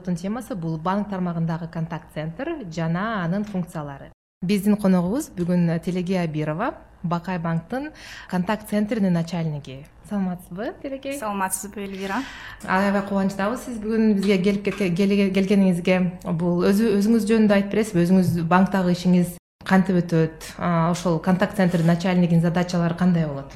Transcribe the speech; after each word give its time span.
эпизоддун 0.00 0.16
темасы 0.16 0.54
бул 0.54 0.78
банк 0.78 1.08
тармагындагы 1.10 1.68
контакт 1.68 2.14
центр 2.14 2.64
жана 2.70 3.24
анын 3.24 3.44
функциялары. 3.44 4.12
Биздин 4.42 4.76
коногубуз 4.76 5.30
бүгүн 5.36 5.80
телеге 5.84 6.22
абирова 6.22 6.74
бакай 7.02 7.38
банктын 7.38 7.90
контакт 8.30 8.70
центринин 8.70 9.12
начальниги. 9.12 9.86
Саламатсызбы 10.08 10.74
тилекей 10.82 11.18
саламатсызбы 11.18 11.82
элвира 11.82 12.22
аябай 12.66 13.02
кубанычтабыз. 13.02 13.60
Сиз 13.66 13.78
бүгүн 13.78 14.14
бизге 14.14 14.38
келип 14.38 14.64
келгениңизге 14.64 16.00
бул 16.32 16.64
өзүңүз 16.64 17.28
жөнүндө 17.28 17.58
айтып 17.58 17.76
бересизби 17.76 18.06
өзүңүз 18.06 18.46
банктагы 18.48 18.94
ишиңиз 18.96 19.36
кантип 19.66 20.00
өтөт? 20.04 20.54
Ошол 20.58 21.20
контакт 21.20 21.56
центрдин 21.56 21.92
начальнигинин 21.92 22.42
задачалары 22.42 22.96
кандай 22.96 23.26
болот 23.26 23.52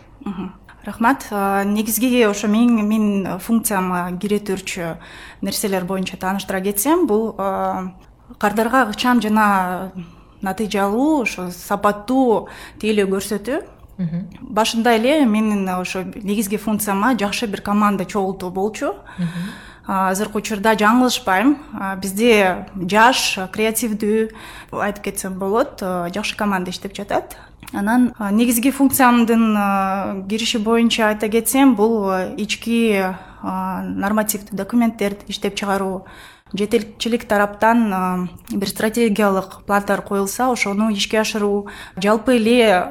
рахмат. 0.87 1.27
Негизги 1.67 2.23
ошо 2.25 2.49
менин 2.49 2.87
менин 2.89 3.39
функцияма 3.39 4.19
кире 4.19 4.39
турчу 4.39 4.97
нерселер 5.41 5.85
боюнча 5.85 6.17
тааныштыра 6.17 6.61
кетсем 6.61 7.07
бул 7.07 7.35
кардарга 8.39 8.87
ыкчам 8.91 9.21
жана 9.23 9.93
натыйжалуу 10.43 11.23
ошо 11.23 11.51
сапаттуу 11.51 12.49
тейлөө 12.81 13.09
көрсөтүү. 13.17 13.63
Башында 14.41 14.97
эле 14.97 15.25
менин 15.25 15.69
ошо 15.69 16.03
негизги 16.05 16.57
функцияма 16.57 17.15
жакшы 17.19 17.47
бир 17.47 17.61
команда 17.63 18.05
чогултуу 18.05 18.51
болчу 18.51 18.95
азыркы 19.87 20.39
учурда 20.39 20.75
жаңылышпайм. 20.81 21.57
Бизде 22.01 22.67
жаш 22.75 23.39
креативдүү 23.53 24.29
айтып 24.73 25.05
кетсем 25.11 25.39
болот 25.39 25.81
жакшы 25.81 26.37
команда 26.37 26.71
иштеп 26.71 26.97
жатат. 26.97 27.37
Анан 27.73 28.13
негизги 28.33 28.71
функциямдын 28.71 30.27
кириши 30.29 30.59
боюнча 30.59 31.09
айта 31.09 31.29
кетсем 31.29 31.75
бул 31.75 32.13
ички 32.37 33.03
нормативдүү 33.43 34.57
документтерди 34.57 35.29
иштеп 35.29 35.57
чыгаруу 35.59 36.05
жетекчилик 36.55 37.27
тараптан 37.29 38.29
бир 38.51 38.69
стратегиялык 38.69 39.65
пландар 39.67 40.03
коюлса 40.03 40.51
ошону 40.53 40.91
ишке 40.93 41.21
ашыруу 41.21 41.69
жалпы 41.97 42.37
эле 42.37 42.87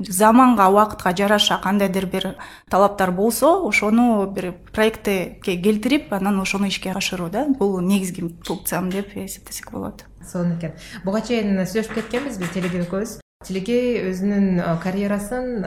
заманга 0.00 0.68
убакытка 0.68 1.14
жараша 1.16 1.60
кандайдыр 1.62 2.06
бир 2.06 2.36
талаптар 2.70 3.12
болсо 3.12 3.66
ошону 3.68 4.26
бир 4.26 4.52
проектке 4.72 5.38
келтирип 5.42 6.12
анан 6.12 6.40
ошону 6.40 6.66
ишке 6.66 6.92
ашыруу 6.92 7.30
да? 7.30 7.46
Бул 7.46 7.80
негизги 7.80 8.34
функциям 8.44 8.90
деп 8.90 9.16
эсептесек 9.16 9.70
болот. 9.70 10.04
Сонун 10.26 10.58
экен. 10.58 10.72
Буга 11.04 11.20
чейин 11.22 11.62
сүйлөшүп 11.64 11.94
кеткенбиз 11.94 12.38
биз 12.38 12.50
тилекей 12.50 12.82
экөөбүз. 12.82 13.20
Тилекей 13.46 14.10
өзүнүн 14.10 14.58
карьерасын 14.82 15.62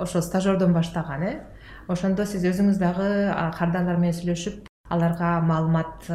ошо 0.00 0.22
стажердон 0.22 0.72
баштаган 0.72 1.22
э? 1.22 1.34
Ошондо 1.86 2.24
сиз 2.24 2.44
өзүңүз 2.48 2.80
дагы 2.80 3.10
кардарлар 3.58 4.00
менен 4.00 4.16
сүйлөшүп 4.16 4.64
аларга 4.90 5.40
маалымат 5.40 6.08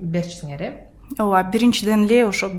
берчүсүңөр 0.00 0.66
э? 0.66 0.72
Ооба 1.18 1.44
биринчиден 1.44 2.06
эле 2.06 2.24
ошо 2.26 2.50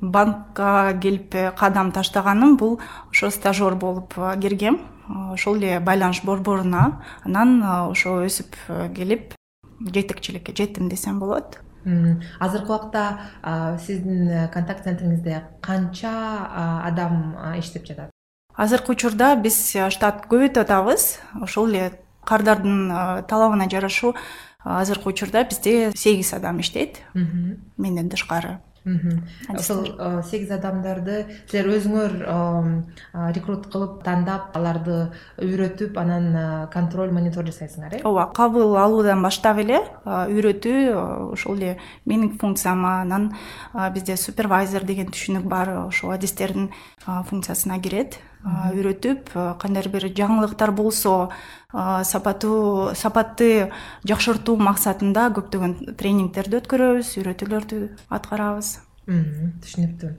банкка 0.00 0.94
келип 1.02 1.34
э, 1.34 1.50
кадам 1.56 1.90
таштаганым 1.92 2.56
бул 2.56 2.78
ошо 3.10 3.30
стажер 3.30 3.74
болуп 3.74 4.14
киргем 4.14 4.78
ошол 5.32 5.56
эле 5.56 5.80
байланыш 5.80 6.22
борборуна 6.22 7.02
анан 7.24 7.62
ошо 7.90 8.20
өсүп 8.26 8.54
э, 8.68 8.92
келип 8.94 9.34
жетекчиликке 9.80 10.54
жеттим 10.54 10.88
десем 10.88 11.18
болот. 11.18 11.58
Азыркы 12.38 12.72
убакта 12.72 13.18
сиздин 13.80 14.28
э, 14.28 14.48
контакт 14.52 14.84
центриңизде 14.84 15.42
канча 15.60 16.12
адам 16.84 17.34
иштеп 17.58 17.86
жатат? 17.86 18.10
Азыркы 18.54 18.92
учурда 18.92 19.34
биз 19.36 19.72
штат 19.72 20.28
көбөйтүп 20.28 20.62
атабыз 20.62 21.16
ошол 21.40 21.72
эле 21.72 21.92
кардардын 22.26 23.24
талабына 23.26 23.70
жарашуу 23.70 24.14
азыркы 24.66 25.08
учурда 25.14 25.44
бизде 25.44 25.92
сегиз 25.94 26.34
адам 26.34 26.60
иштейт. 26.60 27.02
Менден 27.76 28.10
тышкары. 28.10 28.58
Ошол 29.50 29.88
сегиз 30.22 30.52
адамдарды 30.54 31.24
силер 31.50 31.72
өзүңөр 31.74 32.12
рекрут 33.34 33.66
кылып 33.72 33.96
тандап 34.06 34.54
аларды 34.54 35.08
үйрөтүп 35.42 35.98
анан 35.98 36.68
контроль 36.70 37.10
мониторинг 37.10 37.50
жасайсыңар 37.50 37.98
э? 37.98 38.02
Ооба 38.06 38.28
кабыл 38.36 38.76
алуудан 38.78 39.26
баштап 39.26 39.58
эле 39.64 39.80
үйрөтүү 40.06 40.94
ошол 41.34 41.58
эле 41.58 41.80
менин 42.04 42.38
функцияма 42.38 43.00
анан 43.00 43.32
бизде 43.94 44.14
супервайзер 44.14 44.86
деген 44.86 45.10
түшүнүк 45.10 45.50
бар 45.50 45.74
ошол 45.88 46.14
адистердин 46.14 46.70
функциясына 47.02 47.80
кирет 47.82 48.20
үйрөтүп 48.46 49.30
кандайдыр 49.60 49.92
бир 49.92 50.08
жаңылыктар 50.14 50.72
болсо 50.76 51.30
сапаттуу 51.72 52.94
сапатты 52.94 53.70
жакшыртуу 54.06 54.56
максатында 54.56 55.28
көптөгөн 55.36 55.96
тренингдерди 55.98 56.60
өткөрөбүз 56.60 57.16
үйрөтүүлөрдү 57.20 57.80
аткарабыз. 58.18 58.76
Түшүнүктүү 59.06 60.10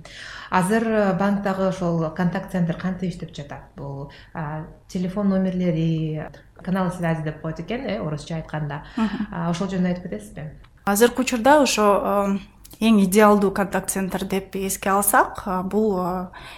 азыр 0.50 0.86
банктагы 1.20 1.68
ошол 1.68 2.06
контакт 2.16 2.52
центр 2.52 2.78
кантип 2.80 3.12
иштеп 3.12 3.34
жатат? 3.36 3.68
Бул 3.76 4.12
телефон 4.88 5.30
номерлери 5.30 6.24
каналы 6.64 6.92
связи 6.92 7.24
деп 7.24 7.42
коет 7.42 7.60
экен 7.60 7.86
э 7.86 8.00
орусча 8.00 8.36
айтканда. 8.36 8.84
Ошол 9.50 9.68
жөнүндө 9.68 9.88
айтып 9.88 10.04
кетесизби? 10.04 10.52
Азыркы 10.86 11.22
учурда 11.22 11.62
ошо 11.62 12.40
эң 12.80 13.02
идеалдуу 13.06 13.52
контакт 13.52 13.90
центр 13.90 14.26
деп 14.26 14.56
эске 14.56 14.92
алсак 14.92 15.44
бул 15.72 15.98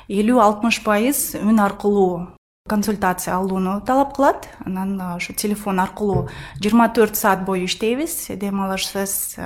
элүү 0.08 0.42
алтымыш 0.44 0.84
пайыз 0.84 1.36
үн 1.40 1.60
аркылуу 1.64 2.36
консультация 2.70 3.36
алууну 3.36 3.82
талап 3.82 4.16
кылат. 4.16 4.48
Анан 4.66 5.00
ошо 5.16 5.34
телефон 5.34 5.80
аркылуу 5.80 6.30
жыйырма 6.62 6.90
төрт 6.94 7.16
саат 7.16 7.44
бою 7.46 7.66
иштейбиз. 7.66 8.28
Дем 8.38 8.62
алышсыз 8.62 9.38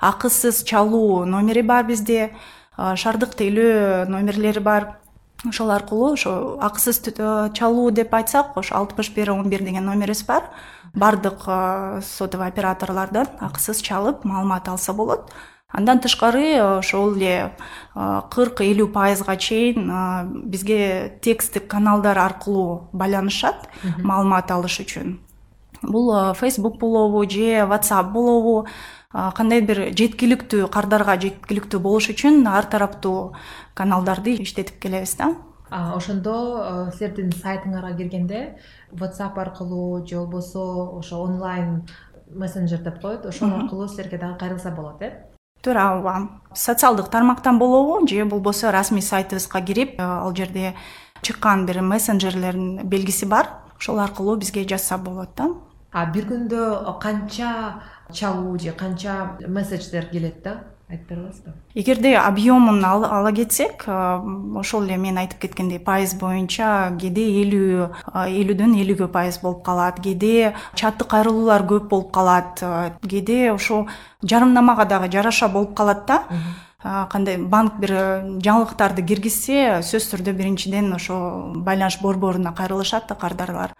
акысыз 0.00 0.64
чалуу 0.64 1.24
номери 1.24 1.62
бар 1.62 1.84
бизде 1.86 2.32
шаардык 2.76 3.36
тейлөө 3.38 4.08
номерлери 4.10 4.58
бар. 4.60 4.96
Ошол 5.46 5.70
аркылуу 5.70 6.14
ошо 6.14 6.58
акысыз 6.60 7.02
чалуу 7.54 7.90
деп 7.90 8.14
айтсак 8.14 8.56
ошо 8.56 8.74
алтымыш 8.74 9.12
бир 9.14 9.30
он 9.30 9.48
бир 9.48 9.62
деген 9.62 9.84
номерибиз 9.84 10.24
бар. 10.24 10.50
Баардык 10.94 11.44
сотовый 12.02 12.48
операторлордон 12.48 13.28
акысыз 13.38 13.82
чалып 13.82 14.24
маалымат 14.24 14.68
алса 14.68 14.92
болот 14.92 15.30
андан 15.76 16.00
тышкары 16.00 16.56
ошол 16.80 17.16
эле 17.20 17.52
кырк 18.32 18.64
элүү 18.64 18.88
пайызга 18.96 19.36
чейин 19.36 19.92
бизге 20.48 21.18
тексттик 21.20 21.68
каналдар 21.68 22.18
аркылуу 22.18 22.88
байланышат 22.92 23.68
маалымат 24.02 24.50
алыш 24.50 24.80
үчүн. 24.80 25.18
Бул 25.82 26.08
facebook 26.34 26.78
болобу 26.80 27.28
же 27.28 27.66
whatsapp 27.68 28.10
болобу 28.12 28.66
кандайдыр 29.12 29.90
бир 29.90 29.92
жеткиликтүү 29.96 30.70
кардарга 30.72 31.18
жеткиликтүү 31.20 31.80
болуш 31.80 32.08
үчүн 32.10 32.46
ар 32.48 32.64
тараптуу 32.64 33.34
каналдарды 33.74 34.34
иштетип 34.42 34.80
келебиз 34.80 35.14
да. 35.20 35.34
Ошондо 35.70 36.90
силердин 36.96 37.30
сайтыңарга 37.30 37.96
киргенде 37.98 38.56
whatsapp 38.92 39.38
аркылуу 39.38 40.06
же 40.06 40.16
болбосо 40.16 40.98
ошо 40.98 41.22
онлайн 41.22 41.82
мессенджер 42.30 42.82
деп 42.82 43.00
коет. 43.00 43.26
Ошол 43.26 43.52
аркылуу 43.52 43.88
силерге 43.88 44.18
дагы 44.18 44.38
кайрылса 44.38 44.70
болот 44.70 45.02
э 45.02 45.35
туура 45.66 45.90
ооба 45.96 46.28
социалдык 46.54 47.08
тармактан 47.10 47.58
болобу 47.58 48.06
же 48.06 48.24
болбосо 48.24 48.70
расмий 48.70 49.02
сайтыбызга 49.02 49.60
кирип 49.60 50.00
ал 50.00 50.34
жерде 50.34 50.74
чыккан 51.22 51.66
бир 51.66 51.82
мессенджерлердин 51.82 52.86
белгиси 52.86 53.24
бар. 53.24 53.48
Ошол 53.78 53.98
аркылуу 53.98 54.36
бизге 54.36 54.66
жазса 54.68 54.96
болот 54.96 55.30
да. 55.36 55.50
А 55.92 56.06
бир 56.06 56.26
күндө 56.30 56.98
канча 57.00 57.82
чалуу 58.12 58.58
же 58.58 58.72
канча 58.72 59.36
месседждер 59.46 60.06
келет 60.06 60.42
да 60.42 60.60
айтып 60.90 61.08
бере 61.08 61.20
аласызбы 61.20 61.52
эгерде 61.74 62.14
объемун 62.16 62.84
ала 62.84 63.32
кетсек 63.32 63.84
ошол 63.88 64.84
эле 64.84 64.96
мен 64.96 65.18
айтып 65.18 65.40
кеткендей 65.42 65.80
пайыз 65.82 66.14
боюнча 66.20 66.92
кээде 67.00 67.24
элүү 67.42 67.88
элүүдөн 68.14 68.76
элүүгө 68.82 69.08
пайыз 69.16 69.40
болуп 69.42 69.64
калат 69.66 69.98
кээде 70.04 70.54
чаттык 70.74 71.10
кайрылуулар 71.10 71.66
көп 71.66 71.88
болуп 71.90 72.12
калат 72.14 72.62
кээде 73.02 73.50
ошо 73.54 73.86
жарымнамага 74.22 74.86
дагы 74.86 75.10
жараша 75.10 75.48
болуп 75.48 75.74
калат 75.74 76.06
да 76.06 76.22
кандай 76.82 77.38
банк 77.40 77.78
бир 77.80 77.92
жаңылыктарды 78.44 79.04
киргизсе 79.08 79.80
сөзсүз 79.80 80.10
түрдө 80.12 80.34
биринчиден 80.36 80.92
ошо 80.92 81.16
байланыш 81.64 81.98
борборуна 82.02 82.52
кайрылышат 82.54 83.08
да 83.08 83.14
кардарлар. 83.14 83.72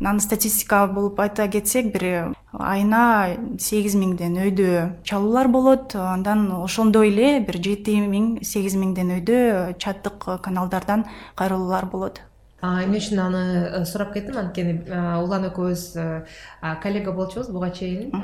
Анан 0.00 0.20
статистика 0.20 0.86
болуп 0.86 1.18
айта 1.20 1.48
кетсек 1.48 1.92
бир 1.92 2.34
айына 2.52 3.36
сегиз 3.58 3.96
миңден 3.98 4.38
өйдө 4.44 5.02
чалуулар 5.02 5.48
болот. 5.48 5.96
Андан 5.96 6.46
ошондой 6.62 7.10
эле 7.10 7.40
бир 7.40 7.58
жети 7.58 7.98
миң 8.00 8.44
сегиз 8.44 8.76
миңден 8.78 9.10
өйдө 9.18 9.74
чаттык 9.78 10.40
каналдардан 10.42 11.04
кайрылуулар 11.34 11.90
болот. 11.90 12.22
Эмне 12.62 12.98
үчүн 12.98 13.18
аны 13.20 13.42
э, 13.68 13.84
сурап 13.84 14.14
кеттим 14.14 14.38
анткени 14.40 14.78
улан 15.20 15.50
экөөбүз 15.50 15.82
э, 16.00 16.06
коллега 16.82 17.12
болчубуз 17.12 17.50
буга 17.50 17.70
чейин. 17.70 18.14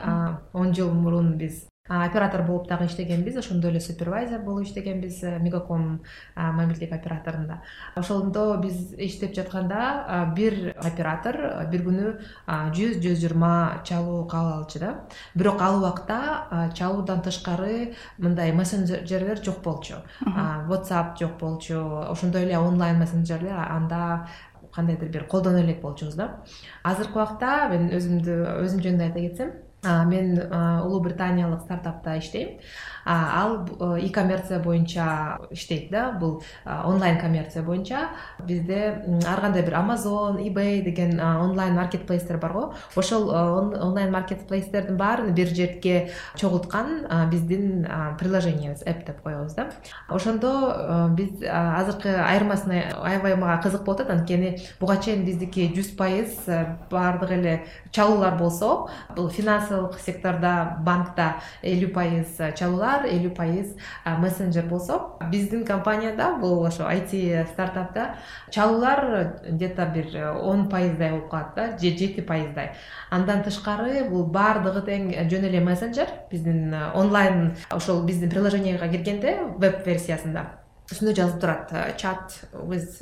Он 0.55 0.73
жыл 0.73 0.91
мурун 0.95 1.37
биз 1.37 1.67
оператор 1.93 2.43
болуп 2.43 2.69
дагы 2.69 2.87
иштегенбиз 2.87 3.37
ошондо 3.37 3.69
эле 3.69 3.81
супервайзер 3.81 4.41
болуп 4.41 4.65
иштегенбиз 4.65 5.23
мегаком 5.41 6.03
мобилдик 6.37 6.93
операторунда. 6.93 7.61
Ошондо 7.95 8.57
биз 8.63 8.95
иштеп 8.97 9.35
жатканда 9.35 10.33
бир 10.37 10.75
оператор 10.77 11.67
бир 11.71 11.85
күнү 11.85 12.15
жүз 12.49 13.01
жүз 13.03 13.19
жыйырма 13.21 13.83
чалуу 13.85 14.25
кабыл 14.27 14.63
алчу 14.63 14.79
да. 14.79 14.95
Бирок 15.35 15.61
ал 15.61 15.79
убакта 15.79 16.71
чалуудан 16.75 17.21
тышкары 17.23 17.95
мындай 18.19 18.53
мессенджерлер 18.53 19.43
жок 19.45 19.63
болчу. 19.63 20.01
Whatsapp 20.23 21.19
жок 21.19 21.39
болчу 21.41 21.77
ошондой 22.09 22.45
эле 22.45 22.59
онлайн 22.59 22.99
мессенджерлер 22.99 23.59
анда 23.59 24.29
кандайдыр 24.73 25.09
бир 25.09 25.25
колдоно 25.25 25.61
элек 25.61 25.83
болчубуз 25.83 26.15
да. 26.15 26.41
Азыркы 26.83 27.19
убакта 27.19 27.69
мен 27.69 27.91
өзүмдү 27.93 28.65
өзүм 28.65 28.81
жөнүндө 28.81 29.05
айта 29.05 29.21
кетсем 29.21 29.53
мен 29.83 30.39
улуу 30.85 31.01
британиялык 31.01 31.63
стартапта 31.63 32.19
иштейм. 32.19 32.59
Ал 33.05 33.67
и 33.99 34.09
коммерция 34.13 34.61
боюнча 34.61 35.39
иштейт 35.51 35.91
да 35.91 36.13
бул 36.13 36.43
онлайн 36.65 37.19
коммерция 37.19 37.63
боюнча. 37.63 38.11
Бизде 38.47 39.03
ар 39.27 39.41
кандай 39.41 39.63
бир 39.63 39.75
amazon 39.75 40.39
ebay 40.39 40.83
деген 40.83 41.21
онлайн 41.21 41.75
маркет 41.75 42.07
плейстер 42.07 42.39
бар 42.39 42.53
го. 42.53 42.75
Ошол 42.97 43.31
онлайн 43.31 44.13
маркет 44.13 44.47
плейстердин 44.47 44.97
баарын 44.97 45.35
бир 45.35 45.49
жерге 45.49 46.11
чогулткан 46.37 47.09
биздин 47.31 47.87
приложениябыз 48.19 48.83
эп 48.87 49.05
деп 49.05 49.21
коебуз 49.23 49.55
да. 49.55 49.71
Ошондо 50.09 51.11
биз 51.17 51.43
азыркы 51.43 52.09
айырмасына 52.09 53.03
аябай 53.03 53.35
мага 53.35 53.63
кызык 53.63 53.83
болуп 53.83 54.01
атат. 54.01 54.11
Анткени 54.13 54.61
буга 54.79 54.97
чейин 54.97 55.25
биздики 55.25 55.73
жүз 55.75 55.97
пайыз 55.97 56.47
баардык 56.91 57.31
эле 57.31 57.67
чалуулар 57.91 58.39
болсо 58.39 58.89
бул 59.17 59.31
финансылык 59.73 59.99
сектордо 60.01 60.77
банкта 60.85 61.41
элүү 61.63 61.93
пайыз 61.95 62.37
чалуулар 62.59 63.07
элүү 63.09 63.33
пайыз 63.37 63.75
мессенджер 64.05 64.67
болсо 64.69 65.19
биздин 65.31 65.65
компанияда 65.65 66.37
бул 66.41 66.65
ошо 66.67 66.87
айти 66.87 67.45
стартапта 67.53 68.17
чалуулар 68.51 69.39
где 69.49 69.69
то 69.69 69.87
бир 69.87 70.35
он 70.43 70.69
пайыздай 70.69 71.11
болуп 71.11 71.31
калат 71.31 71.55
да 71.57 71.79
же 71.79 71.97
жети 71.97 72.21
пайыздай. 72.21 72.73
Андан 73.11 73.43
тышкары 73.43 74.09
бул 74.09 74.27
баардыгы 74.27 74.83
тең 74.87 75.13
жөн 75.29 75.49
эле 75.49 75.61
мессенджер. 75.61 76.09
Биздин 76.31 76.75
онлайн 76.95 77.55
ошол 77.71 78.03
биздин 78.05 78.31
приложенияга 78.31 78.89
киргенде 78.89 79.39
веб 79.59 79.87
версиясында 79.87 80.62
үстүндө 80.93 81.15
жазылып 81.17 81.41
турат 81.41 81.73
чат 81.97 82.37
with 82.69 83.01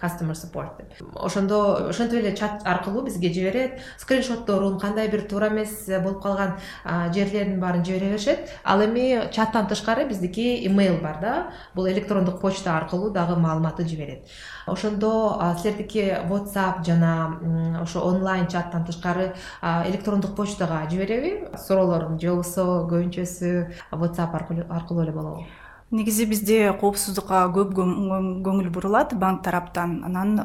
customer 0.00 0.34
support 0.34 0.78
деп. 0.78 0.92
Ошондо 1.14 1.88
ошентип 1.88 2.20
эле 2.20 2.34
чат 2.36 2.62
аркылуу 2.66 3.04
бизге 3.06 3.32
жиберет. 3.32 3.78
Скриншотторун 3.98 4.78
кандай 4.80 5.08
бир 5.08 5.22
туура 5.30 5.48
эмес 5.48 5.86
болуп 6.02 6.22
калган 6.22 6.58
жерлерин 6.84 7.60
баарын 7.60 7.84
жибере 7.84 8.10
беришет 8.10 8.50
ал 8.64 8.84
эми 8.84 9.30
чаттан 9.30 9.66
тышкары 9.66 10.08
биздики 10.08 10.66
имейл 10.66 11.00
бар 11.00 11.18
да. 11.20 11.52
Бул 11.74 11.88
электрондук 11.88 12.40
почта 12.40 12.76
аркылуу 12.76 13.10
дагы 13.10 13.36
маалыматты 13.36 13.86
жиберет. 13.88 14.28
Ошондо 14.66 15.40
силердики 15.60 16.16
whatsapp 16.28 16.84
жана 16.84 17.80
ошо 17.82 18.00
онлайн 18.00 18.48
чаттан 18.48 18.84
тышкары 18.84 19.34
электрондук 19.62 20.34
почтага 20.36 20.88
жибереби 20.90 21.48
суроолорун 21.56 22.18
же 22.18 22.30
болбосо 22.30 22.88
көбүнчөсү 22.90 23.70
whatsapp 23.92 24.34
аркылуу 24.34 25.02
эле 25.02 25.12
болобу 25.12 25.46
негизи 25.94 26.26
бизде 26.26 26.58
коопсуздукка 26.80 27.44
көп 27.54 27.74
көңүл 27.76 28.70
бурулат 28.74 29.14
банк 29.18 29.44
тараптан. 29.46 30.00
Анан 30.06 30.38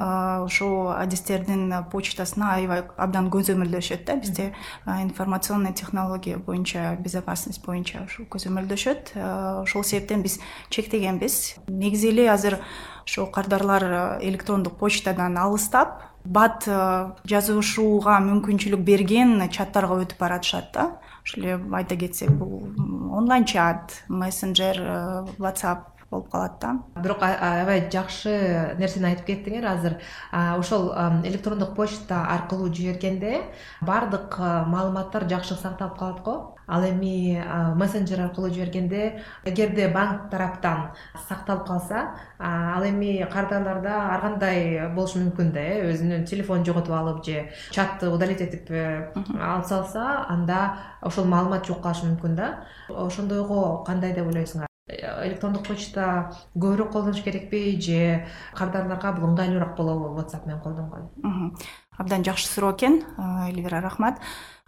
ошол 0.45 0.91
адистердин 0.93 1.73
почтасына 1.91 2.53
аябай 2.55 2.83
абдан 2.97 3.29
көзөмөлдөшөт 3.33 4.05
да 4.05 4.15
бизде 4.21 4.51
информационный 4.85 5.73
технология 5.73 6.37
боюнча 6.37 6.95
безопасность 6.99 7.65
боюнча 7.65 8.05
ушу 8.05 8.27
көзөмөлдөшөт 8.29 9.15
ошол 9.63 9.83
себептен 9.83 10.21
биз 10.21 10.39
чектегенбиз 10.69 11.55
негизи 11.67 12.09
эле 12.13 12.29
азыр 12.31 12.59
ошо 13.05 13.25
кардарлар 13.25 14.19
электрондук 14.21 14.77
почтадан 14.77 15.37
алыстап 15.37 16.03
бат 16.25 16.67
жазышууга 17.25 18.19
мүмкүнчүлүк 18.21 18.83
берген 18.85 19.49
чаттарга 19.49 20.01
өтүп 20.03 20.19
баратышат 20.19 20.73
да. 20.73 20.91
Айта 21.37 21.95
кетсек 21.95 22.31
бул 22.31 22.69
онлайн 23.13 23.45
чат 23.45 24.03
мессенджер 24.07 24.79
э, 24.79 25.25
whatsapp 25.37 25.99
болуп 26.09 26.29
калат 26.31 26.59
да. 26.61 26.79
Бирок 27.01 27.21
аябай 27.21 27.83
жакшы 27.91 28.33
нерсени 28.79 29.11
айтып 29.11 29.27
кеттиңер 29.29 29.67
азыр 29.69 29.97
ошол 30.31 30.89
электрондук 31.27 31.75
почта 31.75 32.23
аркылуу 32.33 32.73
жибергенде 32.73 33.43
баардык 33.81 34.39
маалыматтар 34.39 35.27
жакшы 35.29 35.55
сакталып 35.55 35.99
калат 35.99 36.23
го 36.25 36.35
ал 36.69 36.83
эми 36.85 37.41
мессенджер 37.75 38.21
аркылуу 38.21 38.51
жибергенде 38.53 39.21
эгерде 39.43 39.89
банк 39.89 40.29
тараптан 40.31 40.91
сакталып 41.27 41.67
калса 41.67 42.15
ал 42.39 42.83
эми 42.85 43.27
кардарларда 43.31 44.13
ар 44.13 44.21
кандай 44.21 44.87
болушу 44.95 45.19
мүмкүн 45.19 45.51
да 45.51 45.59
э 45.59 45.91
өзүнүн 45.91 46.25
телефонун 46.25 46.65
жоготуп 46.65 46.93
алып 46.93 47.25
же 47.25 47.49
чатты 47.71 48.09
удалить 48.09 48.41
этип 48.41 48.71
э, 48.71 49.11
алып 49.39 49.65
салса 49.65 50.25
анда 50.27 50.77
ошол 51.01 51.25
маалымат 51.25 51.67
жок 51.67 51.81
калышы 51.83 52.07
мүмкүн 52.07 52.35
да. 52.35 52.49
Ошондойго 52.89 53.83
кандай 53.87 54.13
деп 54.13 54.27
ойлойсуңар? 54.27 54.67
Электрондук 54.89 55.67
почта 55.67 56.31
көбүрөөк 56.55 56.91
колдонуш 56.91 57.21
керекпи 57.21 57.77
же 57.79 58.25
кардарларга 58.57 59.13
бул 59.13 59.29
ыңгайлуураак 59.29 59.75
болобу? 59.77 60.15
Whatsapp 60.17 60.47
менен 60.47 60.61
колдонгон. 60.63 61.55
Абдан 61.97 62.23
жакшы 62.25 62.47
суроо 62.47 62.73
экен 62.73 63.03
элвира 63.49 63.81
рахмат 63.81 64.19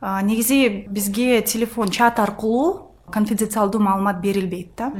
негизи 0.01 0.87
бизге 0.89 1.41
телефон 1.41 1.89
чат 1.89 2.19
аркылуу 2.19 2.87
конфиденциалдуу 3.11 3.81
маалымат 3.81 4.21
берилбейт 4.21 4.75
да. 4.77 4.91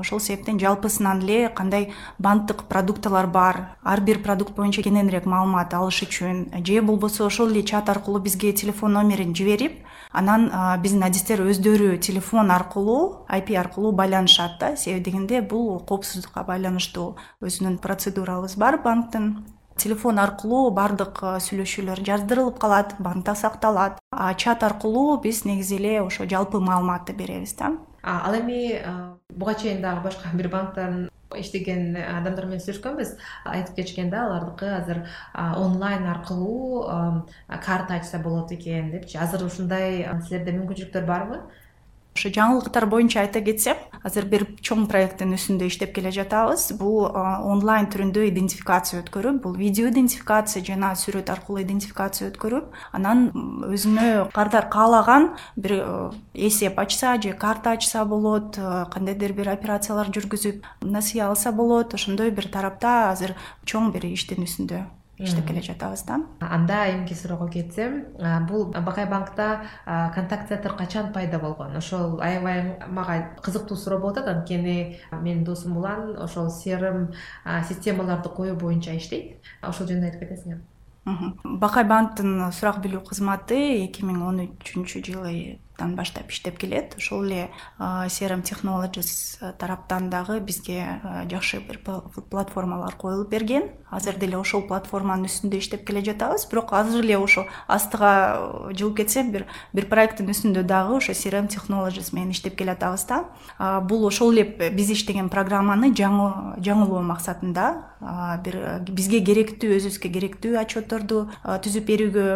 Ошол 0.00 0.20
себептен 0.20 0.58
жалпысынан 0.58 1.22
эле 1.22 1.48
кандай 1.48 1.92
банктык 2.18 2.64
продуктылар 2.64 3.26
бар 3.26 3.76
ар 3.84 4.00
бир 4.00 4.18
продукт 4.22 4.56
боюнча 4.56 4.82
кененирээк 4.82 5.26
маалымат 5.26 5.72
алыш 5.74 6.02
үчүн 6.02 6.64
же 6.66 6.82
болбосо 6.82 7.26
ошол 7.26 7.50
эле 7.50 7.62
чат 7.62 7.88
аркылуу 7.88 8.20
бизге 8.20 8.52
телефон 8.52 8.92
номерин 8.92 9.34
жиберип 9.34 9.84
анан 10.12 10.50
биздин 10.82 11.04
адистер 11.04 11.40
өздөрү 11.46 11.98
телефон 11.98 12.50
аркылуу 12.50 13.26
айпи 13.28 13.54
аркылуу 13.54 13.92
байланышат 13.92 14.58
да. 14.58 14.76
Себеби 14.76 15.04
дегенде 15.04 15.40
бул 15.40 15.78
коопсуздукка 15.80 16.42
байланыштуу. 16.42 17.16
Өзүнүн 17.40 17.78
процедурабыз 17.78 18.56
бар 18.56 18.82
банктын 18.82 19.46
телефон 19.82 20.20
аркылуу 20.22 20.70
баардык 20.70 21.18
сүйлөшүүлөр 21.46 22.02
жаздырылып 22.06 22.58
калат 22.62 22.94
банкта 23.02 23.34
сакталат. 23.34 23.98
А 24.10 24.34
чат 24.34 24.62
аркылуу 24.62 25.18
биз 25.20 25.44
негизи 25.44 25.76
эле 25.80 26.00
ошо 26.02 26.28
жалпы 26.30 26.60
маалыматты 26.60 27.12
беребиз 27.12 27.54
да. 27.58 27.72
Ал 28.02 28.34
эми 28.34 28.78
буга 29.30 29.54
чейин 29.54 29.82
дагы 29.82 30.04
башка 30.08 30.30
бир 30.34 30.48
банктан 30.48 31.08
иштеген 31.36 31.96
адамдар 31.96 32.46
менен 32.46 32.60
сүйлөшкөнбүз. 32.60 33.16
Айтып 33.44 33.76
кетишкен 33.76 34.10
да 34.10 34.26
алардыкы 34.26 34.68
азыр 34.76 35.02
онлайн 35.34 36.06
аркылуу 36.06 36.84
карта 37.48 37.94
ачса 37.94 38.18
болот 38.18 38.52
экен 38.52 38.90
депчи 38.92 39.18
азыр 39.18 39.46
ушундай 39.46 40.04
силерде 40.28 40.52
мүмкүнчүлүктөр 40.58 41.06
барбы 41.08 41.40
ошо 42.14 42.28
жаңылыктар 42.28 42.86
боюнча 42.86 43.22
айта 43.22 43.40
кетсем 43.40 43.76
азыр 44.02 44.26
бир 44.26 44.44
чоң 44.60 44.86
проекттин 44.90 45.32
үстүндө 45.36 45.68
иштеп 45.70 45.92
келе 45.94 46.10
жатабыз. 46.14 46.72
Бул 46.78 47.06
онлайн 47.06 47.86
түрүндө 47.92 48.26
идентификация 48.28 49.02
өткөрүп 49.02 49.42
бул 49.44 49.56
видео 49.56 49.88
идентификация 49.92 50.64
жана 50.66 50.92
сүрөт 50.98 51.30
аркылуу 51.32 51.62
идентификация 51.62 52.30
өткөрүп 52.32 52.72
анан 52.98 53.28
өзүнө 53.70 54.32
кардар 54.34 54.68
каалаган 54.72 55.30
бир 55.56 55.76
эсеп 56.34 56.80
ачса 56.82 57.14
же 57.22 57.32
карта 57.32 57.76
ачса 57.78 58.04
болот 58.04 58.58
кандайдыр 58.92 59.32
бир 59.38 59.52
операциялар 59.54 60.10
жүргүзүп 60.10 60.66
насыя 60.82 61.28
алса 61.28 61.52
болот. 61.52 61.94
Ошондой 61.94 62.30
бир 62.30 62.50
тарапта 62.50 63.12
азыр 63.12 63.36
чоң 63.64 63.92
бир 63.94 64.10
иштин 64.10 64.42
үстүндө 64.42 64.82
иштеп 65.24 65.46
келе 65.46 65.62
жатабыз 65.62 66.02
да. 66.06 66.20
Анда 66.40 66.86
эмки 66.90 67.14
суроого 67.14 67.48
кетсем 67.48 68.04
бул 68.48 68.66
бакай 68.72 69.06
банкта 69.06 69.62
контакт 70.14 70.48
центр 70.48 70.74
качан 70.76 71.12
пайда 71.12 71.38
болгон? 71.38 71.76
Ошол 71.76 72.20
аябай 72.20 72.78
мага 72.88 73.36
кызыктуу 73.42 73.76
суроо 73.76 74.00
болуп 74.00 74.18
атат 74.18 74.36
анткени 74.36 74.98
менин 75.12 75.44
досум 75.44 75.76
улан 75.76 76.16
ошол 76.16 76.48
crm 76.48 77.14
системаларды 77.68 78.28
коюу 78.28 78.56
боюнча 78.56 78.96
иштейт. 78.96 79.40
Ошол 79.62 79.86
жөнүндө 79.86 80.10
айтып 80.10 80.28
кетесиңерби 80.28 80.72
бакай 81.44 81.84
банктын 81.84 82.52
сурак 82.54 82.78
билүү 82.84 83.02
кызматы 83.08 83.58
эки 83.82 84.04
миң 84.06 84.20
он 84.22 84.36
үчүнчү 84.44 85.02
жылы 85.02 85.58
баштап 85.78 86.30
иштеп 86.30 86.58
келет. 86.58 86.94
Ошол 86.96 87.24
эле 87.24 87.50
crm 87.78 88.42
technologies 88.42 89.38
тараптан 89.58 90.10
дагы 90.10 90.40
бизге 90.40 91.00
жакшы 91.30 91.60
бир 91.60 91.80
платформалар 92.30 92.94
коюлуп 92.96 93.30
берген. 93.30 93.70
Азыр 93.90 94.16
деле 94.16 94.38
ошол 94.38 94.62
платформанын 94.62 95.26
үстүндө 95.26 95.58
иштеп 95.58 95.86
келе 95.86 96.02
жатабыз. 96.04 96.46
Бирок 96.50 96.72
азыр 96.72 97.04
эле 97.04 97.18
ошо 97.18 97.46
астыга 97.66 98.70
жылып 98.72 98.96
кетсем 99.02 99.32
бир 99.32 99.46
бир 99.72 99.88
проекттин 99.88 100.30
үстүндө 100.30 100.62
дагы 100.62 100.96
ошо 100.96 101.12
crm 101.12 101.48
technologies 101.48 102.12
менен 102.12 102.30
иштеп 102.30 102.56
келатабыз 102.56 103.04
да. 103.08 103.24
Бул 103.82 104.06
ошол 104.06 104.32
эле 104.32 104.70
биз 104.70 104.90
иштеген 104.90 105.28
программаны 105.28 105.92
жаңылоо 105.92 107.02
максатында 107.02 108.38
бир 108.44 108.82
бизге 108.88 109.20
керектүү 109.24 109.76
өзүбүзгө 109.78 110.12
керектүү 110.14 110.58
отчетторду 110.62 111.26
түзүп 111.42 111.88
берүүгө 111.90 112.26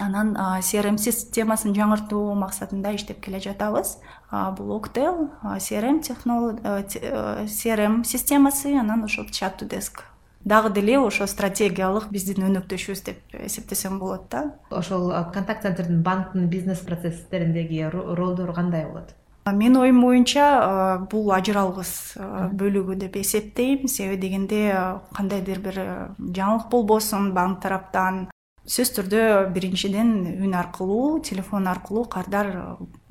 анан 0.00 0.36
crm 0.62 0.98
системасын 0.98 1.74
жаңыртуу 1.76 2.34
максатында 2.38 2.94
иштеп 2.94 3.20
келе 3.20 3.40
жатабыз. 3.40 3.98
Бул 4.30 4.76
октел 4.76 5.28
crm 5.42 6.00
crm 6.02 8.04
системасы 8.04 8.78
анан 8.78 9.04
ошол 9.04 9.24
chat 9.26 9.58
to 9.58 9.68
desk. 9.68 10.00
Дагы 10.44 10.74
деле 10.74 10.98
ошо 10.98 11.26
стратегиялык 11.26 12.10
биздин 12.10 12.42
өнөктөшүбүз 12.48 13.04
деп 13.06 13.18
эсептесем 13.46 13.98
болот 14.00 14.28
да. 14.28 14.54
Ошол 14.70 15.12
контакт 15.32 15.62
центрдин 15.62 16.02
банктын 16.02 16.48
бизнес 16.48 16.80
процесстериндеги 16.80 17.88
ролдору 17.92 18.52
кандай 18.52 18.86
болот? 18.86 19.14
Менин 19.46 19.76
оюм 19.76 20.02
боюнча 20.02 21.06
бул 21.10 21.32
ажыралгыс 21.34 22.16
бөлүгү 22.58 22.96
деп 22.96 23.16
эсептейм. 23.16 23.86
Себеби 23.86 24.20
дегенде 24.20 24.74
кандайдыр 25.14 25.58
бир 25.58 25.74
жаңылык 26.18 26.68
болбосун 26.70 27.32
банк 27.34 27.60
тараптан 27.62 28.28
сөзсүз 28.62 28.94
түрдө 28.94 29.22
биринчиден 29.54 30.10
үн 30.46 30.52
аркылуу 30.54 31.18
телефон 31.26 31.66
аркылуу 31.66 32.04
кардар 32.06 32.52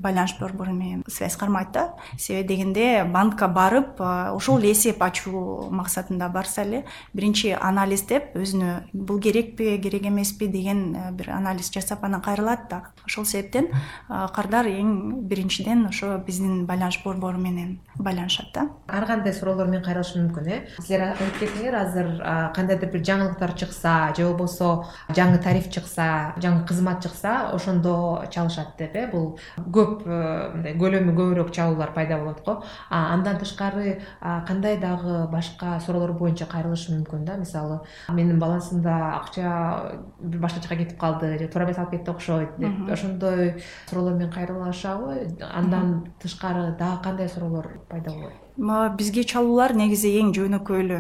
байланыш 0.02 0.38
борбору 0.40 0.74
менен 0.74 1.04
связь 1.08 1.36
кармайт 1.38 1.72
да. 1.72 1.94
Себеби 2.18 2.48
дегенде 2.48 3.04
банкка 3.06 3.48
барып 3.48 4.02
ошол 4.02 4.60
эле 4.60 4.72
эсеп 4.74 5.02
ачуу 5.04 5.70
максатында 5.72 6.30
барса 6.30 6.64
эле 6.64 6.84
биринчи 7.14 7.56
анализдеп 7.60 8.36
өзүнө 8.36 8.92
бул 8.94 9.22
керекпи 9.22 9.78
керек 9.82 10.06
эмеспи 10.10 10.48
деген 10.48 10.96
бир 11.18 11.32
анализ 11.32 11.72
жасап 11.72 12.04
анан 12.04 12.22
кайрылат 12.22 12.68
да. 12.70 12.84
Ошол 13.06 13.26
себептен 13.26 13.70
кардар 14.08 14.68
эң 14.68 15.22
биринчиден 15.28 15.86
ошо 15.88 16.18
биздин 16.26 16.66
байланыш 16.66 17.02
борбору 17.04 17.38
менен 17.38 17.80
байланышат 17.96 18.52
да. 18.54 18.68
Ар 18.88 19.06
кандай 19.06 19.34
суроолор 19.34 19.68
менен 19.68 19.84
кайрылышы 19.86 20.20
мүмкүн 20.20 20.48
э? 20.48 20.60
Силер 20.80 21.12
айтып 21.12 21.40
кеттиңер 21.40 21.78
азыр 21.82 22.12
кандайдыр 22.56 22.92
бир 22.92 23.06
жаңылыктар 23.06 23.56
чыкса 23.58 24.14
же 24.18 24.26
болбосо 24.28 24.86
жаңы 25.10 25.42
тариф 25.44 25.70
чыкса 25.72 26.34
жаңы 26.42 26.66
кызмат 26.68 27.04
чыкса 27.04 27.52
ошондо 27.54 28.26
чалышат 28.32 28.76
деп 28.78 28.96
э? 28.96 29.08
Бул 29.12 29.38
көп 29.58 29.91
Э, 30.06 30.52
мындай 30.54 30.76
көлөмү 30.80 31.14
көбүрөөк 31.18 31.52
чалуулар 31.56 31.94
пайда 31.96 32.18
болот 32.22 32.44
го. 32.46 32.58
Андан 32.90 33.40
тышкары 33.42 34.02
кандай 34.48 34.78
дагы 34.80 35.28
башка 35.32 35.80
суроолор 35.80 36.14
боюнча 36.18 36.46
кайрылышы 36.46 36.94
мүмкүн 36.96 37.26
да? 37.26 37.38
Мисалы 37.38 37.80
менин 38.10 38.40
балансымда 38.40 38.98
акча 39.20 40.02
бир 40.20 40.40
башка 40.42 40.62
жака 40.62 40.76
кетип 40.76 41.00
калды 41.00 41.38
же 41.38 41.48
туура 41.48 41.66
эмес 41.66 41.78
алып 41.78 41.92
кетти 41.98 42.12
окшойт 42.12 42.58
деп 42.58 42.92
ошондой 42.92 43.64
суроолор 43.90 44.14
менен 44.14 44.32
кайрылышабы 44.32 45.38
андан 45.52 46.14
тышкары 46.22 46.72
дагы 46.78 47.04
кандай 47.04 47.30
суроолор 47.30 47.68
пайда 47.90 48.12
болот 48.12 48.51
бизге 48.58 49.24
чалуулар 49.24 49.74
негизи 49.76 50.12
эң 50.20 50.34
жөнөкөй 50.36 50.84
эле 50.84 50.98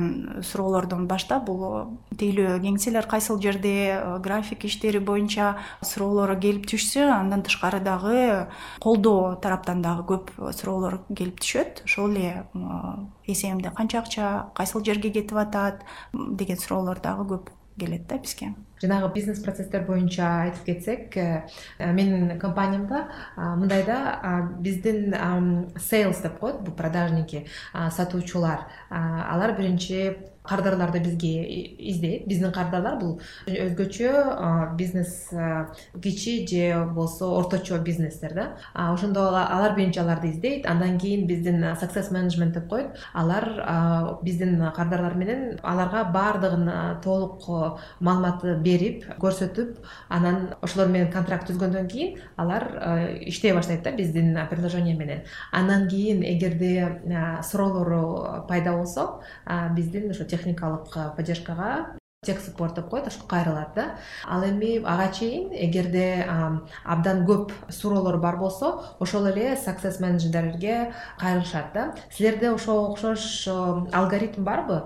суроолордон 0.48 1.08
баштап 1.08 1.46
бул 1.46 1.98
тейлөө 2.18 2.62
кеңселер 2.64 3.08
кайсыл 3.12 3.42
жерде 3.42 3.74
э, 3.98 4.20
график 4.24 4.66
иштери 4.66 5.00
боюнча 5.00 5.58
суроолор 5.84 6.34
келип 6.40 6.66
түшсө 6.72 7.10
андан 7.12 7.44
тышкары 7.44 7.82
дагы 7.84 8.48
колдоо 8.80 9.36
тараптан 9.36 9.82
дагы 9.82 10.08
көп 10.14 10.32
суроолор 10.56 11.02
келип 11.16 11.40
түшөт. 11.44 11.84
Ошол 11.86 12.16
эле 12.16 12.46
эсебимде 13.28 13.72
канча 13.76 14.00
акча 14.00 14.48
кайсыл 14.56 14.84
жерге 14.84 15.12
кетип 15.12 15.38
атат 15.38 15.84
деген 16.14 16.58
суроолор 16.58 17.00
дагы 17.04 17.28
көп 17.36 17.52
келет 17.78 18.08
да 18.08 18.18
бизге 18.18 18.56
жанагы 18.82 19.14
бизнес 19.14 19.40
процесстер 19.44 19.86
боюнча 19.86 20.28
айтып 20.48 20.64
кетсек 20.66 21.18
э, 21.18 21.44
менин 21.80 22.40
компаниямда 22.40 23.08
мындай 23.36 23.84
да 23.86 24.50
биздин 24.60 25.16
сейлс 25.80 26.22
деп 26.22 26.40
коет 26.40 26.62
бул 26.62 26.74
продажники 26.74 27.48
сатуучулар 27.74 28.68
алар 28.92 29.56
биринчи 29.58 30.18
кардарларды 30.42 31.00
бизге 31.00 31.46
издейт. 31.78 32.26
Биздин 32.26 32.52
кардарлар 32.52 32.96
бул 32.98 33.20
өзгөчө 33.46 34.74
бизнес 34.76 35.30
кичи 36.02 36.48
же 36.50 36.84
болбосо 36.86 37.28
орточо 37.38 37.78
бизнестер 37.78 38.34
да. 38.34 38.48
Ошондо 38.74 39.28
алар 39.30 39.76
биринчи 39.76 40.00
аларды 40.00 40.32
издейт. 40.32 40.66
Андан 40.66 40.98
кийин 40.98 41.28
биздин 41.28 41.64
success 41.76 42.12
менеджмент 42.12 42.56
деп 42.56 42.68
коет. 42.68 42.88
Алар 43.14 44.18
биздин 44.24 44.66
кардарлар 44.76 45.14
менен 45.14 45.60
аларга 45.62 46.04
баардыгын 46.06 47.02
толук 47.04 47.46
маалыматты 48.00 48.56
берип 48.66 49.06
көрсөтүп 49.22 49.78
анан 50.10 50.56
ошолор 50.62 50.88
менен 50.88 51.12
контракт 51.12 51.52
түзгөндөн 51.52 51.88
кийин 51.88 52.18
алар 52.36 52.66
иштей 53.22 53.54
баштайт 53.54 53.84
да 53.84 53.92
биздин 53.92 54.34
предложение 54.50 54.98
менен. 54.98 55.22
Андан 55.52 55.88
кийин 55.88 56.24
эгерде 56.24 57.00
суроолору 57.44 58.48
пайда 58.48 58.81
болсо 58.82 59.22
биздин 59.78 60.12
ошо 60.12 60.26
техникалык 60.36 60.94
поддержкага 61.16 61.96
тех 62.24 62.40
суппорт 62.40 62.76
деп 62.76 62.88
коет 62.88 63.08
ошого 63.08 63.26
кайрылат 63.26 63.74
да. 63.74 63.98
Ал 64.30 64.44
эми 64.46 64.78
ага 64.86 65.12
чейин 65.12 65.50
эгерде 65.58 66.28
абдан 66.86 67.24
көп 67.26 67.50
суроолор 67.74 68.20
бар 68.22 68.38
болсо 68.38 68.84
ошол 69.00 69.26
эле 69.32 69.56
success 69.56 69.98
менеджерлерге 70.00 70.94
кайрылышат 71.18 71.74
да. 71.74 71.96
Силерде 72.12 72.52
ошого 72.52 72.92
окшош 72.92 73.48
алгоритм 73.48 74.44
барбы? 74.44 74.86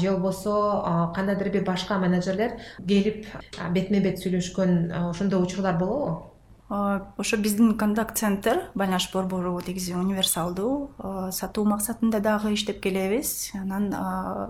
Же 0.00 0.10
болбосо 0.10 1.12
кандайдыр 1.14 1.50
бир 1.50 1.64
башка 1.64 1.98
менеджерлер 1.98 2.58
келип 2.80 3.26
бетме 3.70 4.00
бет 4.00 4.18
сүйлөшкөн 4.18 4.90
ошондой 5.10 5.40
учурлар 5.40 5.78
болобу 5.78 6.31
ошо 6.72 7.36
биздин 7.36 7.76
контакт 7.76 8.16
центр 8.16 8.70
байланыш 8.74 9.10
борбору 9.12 9.60
негизи 9.66 9.92
универсалдуу. 9.92 10.92
Сатуу 11.30 11.64
максатында 11.68 12.20
дагы 12.20 12.54
иштеп 12.54 12.80
келебиз. 12.80 13.52
Анан 13.54 13.92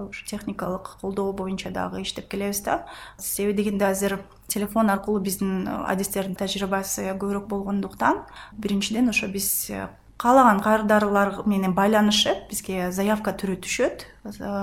ушу 0.09 0.25
техникалык 0.27 0.99
колдоо 1.01 1.33
боюнча 1.33 1.71
дагы 1.71 2.03
иштеп 2.03 2.29
келебиз 2.31 2.61
да. 2.63 2.87
Себеби 3.19 3.63
дегенде 3.63 3.87
азыр 3.87 4.21
телефон 4.47 4.91
аркылуу 4.91 5.21
биздин 5.21 5.67
адистердин 5.67 6.37
тажрыйбасы 6.37 7.11
көбүрөөк 7.11 7.49
болгондуктан 7.49 8.23
биринчиден 8.53 9.09
ошо 9.09 9.27
биз 9.27 9.71
каалаган 10.23 10.61
кардарлар 10.63 11.43
менен 11.47 11.75
байланышып 11.75 12.49
бизге 12.51 12.93
заявка 12.95 13.33
түрү 13.35 13.57
түшөт 13.65 14.05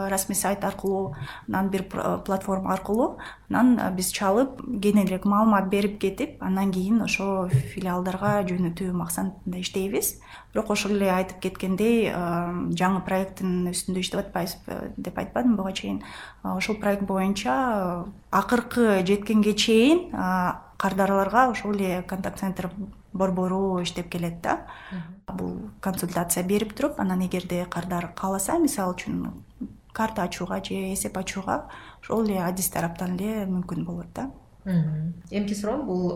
расмий 0.10 0.38
сайт 0.39 0.63
аркылуу 0.63 1.16
анан 1.50 1.68
бир 1.70 1.84
платформа 2.25 2.72
аркылуу 2.74 3.18
анан 3.50 3.75
биз 3.98 4.13
чалып 4.16 4.62
кененирээк 4.63 5.25
маалымат 5.28 5.68
берип 5.70 6.00
кетип 6.00 6.42
андан 6.44 6.72
кийин 6.72 7.01
ошо 7.04 7.50
филиалдарга 7.74 8.46
жөнөтүү 8.48 8.94
максатында 8.96 9.60
иштейбиз. 9.60 10.13
Бирок 10.54 10.72
ошол 10.72 10.96
эле 10.96 11.12
айтып 11.12 11.42
кеткендей 11.44 12.08
жаңы 12.80 13.04
проекттин 13.04 13.68
үстүндө 13.74 14.00
иштеп 14.00 14.24
атпайбызбы 14.24 14.94
деп 14.96 15.20
айтпадымбы 15.20 15.60
буга 15.60 15.74
чейин 15.75 16.00
ошол 16.44 16.80
проект 16.80 17.04
боюнча 17.04 18.06
акыркы 18.32 19.04
жеткенге 19.04 19.54
чейин 19.54 20.08
кардарларга 20.80 21.50
ошол 21.51 21.75
эле 21.75 22.01
контакт 22.08 22.39
центр 22.39 22.72
борбору 23.13 23.82
иштеп 23.82 24.10
келет 24.10 24.42
да. 24.42 24.68
Бул 25.28 25.70
консультация 25.82 26.44
берип 26.44 26.74
туруп 26.74 27.00
анан 27.00 27.25
эгерде 27.25 27.66
кардар 27.70 28.12
кааласа 28.16 28.60
мисалы 28.60 28.94
үчүн 28.94 29.32
карта 29.94 30.24
ачууга 30.24 30.63
же 30.63 30.75
эсеп 30.94 31.18
ачууга 31.18 31.66
ошол 32.01 32.25
эле 32.25 32.39
адис 32.44 32.70
тараптан 32.70 33.18
эле 33.18 33.46
мүмкүн 33.46 33.86
болот 33.86 34.13
да. 34.16 34.30
Эмки 35.32 35.54
суроом 35.56 35.86
бул 35.88 36.12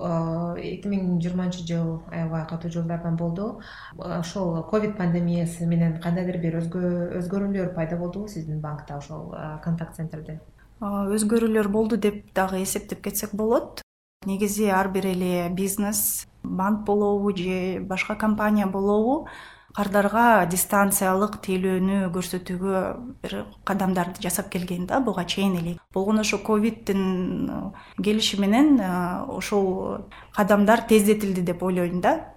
эки 0.60 0.88
миң 0.88 1.20
жыйырманчы 1.24 1.64
жыл 1.66 2.02
аябай 2.12 2.46
катуу 2.48 2.70
жылдардан 2.72 3.16
болду. 3.18 3.62
Ошол 3.98 4.62
ковид 4.70 4.98
пандемиясы 4.98 5.66
менен 5.66 6.00
кандайдыр 6.02 6.38
бир 6.44 6.60
өзгөрүүлөр 6.62 7.74
пайда 7.74 7.98
болдубу 7.98 8.28
сиздин 8.28 8.60
банкта 8.62 8.98
ошол 8.98 9.34
контакт 9.64 9.96
центрде? 9.96 10.40
Өзгөрүүлөр 10.82 11.72
болду 11.72 11.98
деп 11.98 12.26
дагы 12.36 12.62
эсептеп 12.64 13.02
кетсек 13.08 13.34
болот 13.34 13.83
негизи 14.26 14.70
ар 14.70 14.90
бир 14.90 15.08
эле 15.08 15.50
бизнес 15.50 16.28
банк 16.44 16.86
болобу 16.86 17.36
же 17.36 17.80
башка 17.82 18.16
компания 18.16 18.68
болобу 18.68 19.28
кардарга 19.74 20.46
дистанциялык 20.46 21.40
тейлөөнү 21.42 22.12
көрсөтүүгө 22.14 22.82
бир 23.24 23.36
кадамдарды 23.66 24.22
жасап 24.22 24.52
келген 24.54 24.86
да 24.90 25.00
буга 25.02 25.26
чейин 25.26 25.58
эле. 25.58 25.78
Болгону 25.94 26.22
ошо 26.22 26.38
ковидтин 26.38 27.50
э, 27.50 28.04
келиши 28.04 28.40
менен 28.40 28.80
э, 28.80 29.26
ошол 29.28 30.06
кадамдар 30.36 30.86
тездетилди 30.88 31.42
деп 31.42 31.64
ойлойм 31.64 32.02
да. 32.02 32.30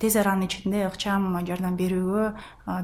Тез 0.00 0.16
аранын 0.16 0.48
ичинде 0.48 0.86
ыкчам 0.88 1.36
жардам 1.46 1.76
берүүгө 1.76 2.24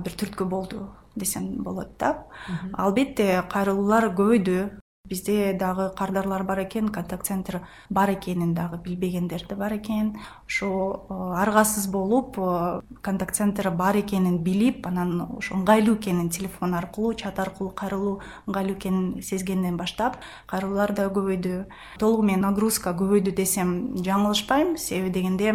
бир 0.04 0.18
түрткү 0.20 0.44
болду 0.44 0.90
десем 1.16 1.62
болот 1.64 1.96
да. 1.98 2.26
Албетте 2.74 3.42
кайрылуулар 3.48 4.12
көбөйдү 4.12 4.68
бизде 5.08 5.52
дагы 5.52 5.90
кардарлар 5.96 6.42
бар 6.44 6.64
экен 6.64 6.88
контакт 6.88 7.26
центр 7.26 7.60
бар 7.90 8.12
экенин 8.12 8.54
дагы 8.54 8.78
билбегендер 8.78 9.46
да 9.48 9.56
бар 9.56 9.76
экен. 9.76 10.16
Ошо 10.46 11.06
э, 11.08 11.40
аргасыз 11.42 11.86
болуп 11.86 12.38
э, 12.38 12.80
контакт 13.02 13.34
центр 13.34 13.70
бар 13.70 13.96
экенин 13.96 14.38
билип 14.38 14.86
анан 14.86 15.28
ошо 15.38 15.54
ыңгайлуу 15.54 15.96
экенин 15.96 16.30
телефон 16.30 16.74
аркылуу 16.74 17.14
чат 17.14 17.38
аркылуу 17.38 17.70
кайрылуу 17.70 18.20
ыңгайлуу 18.46 18.76
экенин 18.76 19.22
сезгенден 19.22 19.76
баштап 19.76 20.18
кайрылуулар 20.46 20.92
да 20.92 21.08
көбөйдү. 21.08 21.64
Толугу 21.98 22.22
менен 22.22 22.46
нагрузка 22.48 22.90
көбөйдү 22.90 23.34
десем 23.34 23.96
жаңылышпайм. 23.96 24.76
Себеби 24.76 25.10
дегенде 25.10 25.54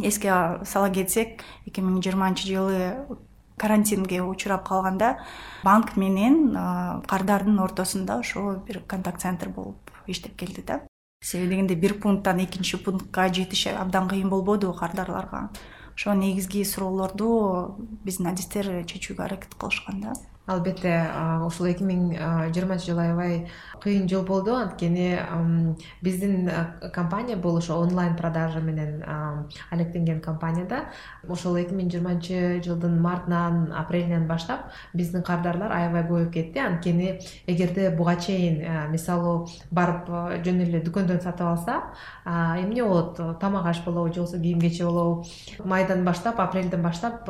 эске 0.00 0.32
сала 0.64 0.88
кетсек 0.90 1.42
эки 1.66 1.80
миң 1.80 2.00
жыйырманчы 2.02 2.48
жылы 2.48 3.18
карантинге 3.62 4.22
учурап 4.22 4.66
калганда 4.68 5.16
банк 5.64 5.96
менен 5.96 6.56
кардардын 7.06 7.60
ортосунда 7.62 8.18
ошол 8.18 8.56
бир 8.66 8.82
контакт 8.86 9.22
центр 9.22 9.48
болуп 9.48 9.90
иштеп 10.06 10.36
келди 10.36 10.62
да. 10.66 10.80
Себеби 11.22 11.54
дегенде 11.54 11.74
бир 11.74 12.00
пункттан 12.00 12.42
экинчи 12.44 12.76
пунктка 12.76 13.28
жетиш 13.28 13.68
абдан 13.68 14.08
кыйын 14.10 14.28
болбодубу 14.28 14.74
кардарларга 14.74 15.50
ошо 15.94 16.14
негизги 16.14 16.64
суроолорду 16.64 17.76
биздин 18.04 18.26
адистер 18.32 18.66
чечүүгө 18.90 19.22
аракет 19.22 19.54
кылышкан 19.54 20.00
да 20.00 20.14
албетте 20.52 20.94
ушул 21.46 21.66
эки 21.66 21.82
миң 21.84 22.12
жыйырманчы 22.52 22.92
жыл 22.92 23.00
аябай 23.02 23.48
кыйын 23.82 24.08
жыл 24.08 24.22
болду. 24.22 24.54
Анткени 24.54 25.18
биздин 26.02 26.50
компания 26.92 27.36
бул 27.36 27.56
ошо 27.56 27.78
онлайн 27.80 28.16
продажа 28.16 28.60
менен 28.60 29.02
алектенген 29.70 30.20
компания 30.20 30.64
да 30.64 30.84
ошол 31.28 31.56
эки 31.56 31.74
миң 31.74 31.90
жыйырманчы 31.90 32.62
жылдын 32.64 33.00
мартынан 33.00 33.72
апрелинен 33.72 34.26
баштап 34.28 34.70
биздин 34.94 35.22
кардарлар 35.22 35.72
аябай 35.72 36.04
көбөйүп 36.06 36.32
кетти. 36.32 36.60
Анткени 36.60 37.18
эгерде 37.46 37.90
буга 37.90 38.16
чейин 38.16 38.62
мисалы 38.92 39.48
барып 39.70 40.08
жөн 40.44 40.62
эле 40.66 40.82
дүкөндөн 40.84 41.20
сатып 41.22 41.46
алса 41.46 41.80
эмне 42.26 42.84
болот? 42.84 43.18
Тамак 43.40 43.66
аш 43.66 43.82
болобу 43.84 44.12
же 44.12 44.20
болбосо 44.20 44.38
кийим 44.38 44.60
кече 44.60 44.84
болобу. 44.84 45.24
Майдан 45.64 46.04
баштап 46.04 46.40
апрелден 46.40 46.82
баштап 46.82 47.28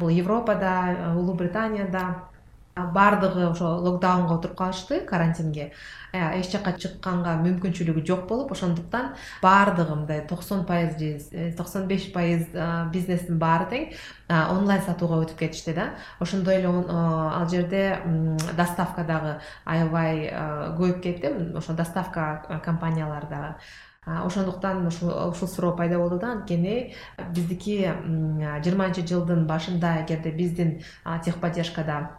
бул 0.00 0.08
европада 0.08 1.14
улуу 1.16 1.34
британияда 1.34 2.16
баардыгы 2.94 3.50
ошо 3.50 3.76
локдаунга 3.78 4.34
отуруп 4.34 4.56
калышты 4.56 5.00
карантинге. 5.00 5.72
Э, 6.12 6.40
эч 6.40 6.50
жака 6.50 6.72
чыкканга 6.72 7.36
мүмкүнчүлүгү 7.38 8.02
жок 8.06 8.26
болуп 8.28 8.52
ошондуктан 8.52 9.12
баардыгы 9.42 9.94
мындай 9.94 10.24
токсон 10.26 10.64
пайыз 10.66 10.96
же 10.98 11.10
э, 11.30 11.52
токсон 11.56 11.86
беш 11.86 12.08
пайыз 12.12 12.48
бизнестин 12.92 13.38
баары 13.38 13.68
тең 13.70 13.84
онлайн 14.28 14.82
сатууга 14.82 15.20
өтүп 15.24 15.38
кетишти 15.44 15.74
да. 15.74 15.90
Ошондой 16.18 16.58
эле 16.58 16.68
ал 16.68 17.46
жерде 17.48 18.00
доставка 18.56 19.04
дагы 19.04 19.38
аябай 19.64 20.26
көбөйүп 20.78 21.00
кетти. 21.00 21.30
Ошо 21.56 21.74
доставка 21.78 22.60
компаниялары 22.64 23.28
дагы 23.30 23.54
ошондуктан 24.06 24.86
ушул 24.86 25.48
суроо 25.48 25.76
пайда 25.76 25.98
болду 25.98 26.18
да. 26.18 26.32
Анткени 26.32 26.94
биздики 27.30 27.86
жыйырманчы 27.86 29.06
жылдын 29.06 29.46
башында 29.46 30.00
эгерде 30.04 30.32
биздин 30.32 30.80
техподдержкада 31.24 32.10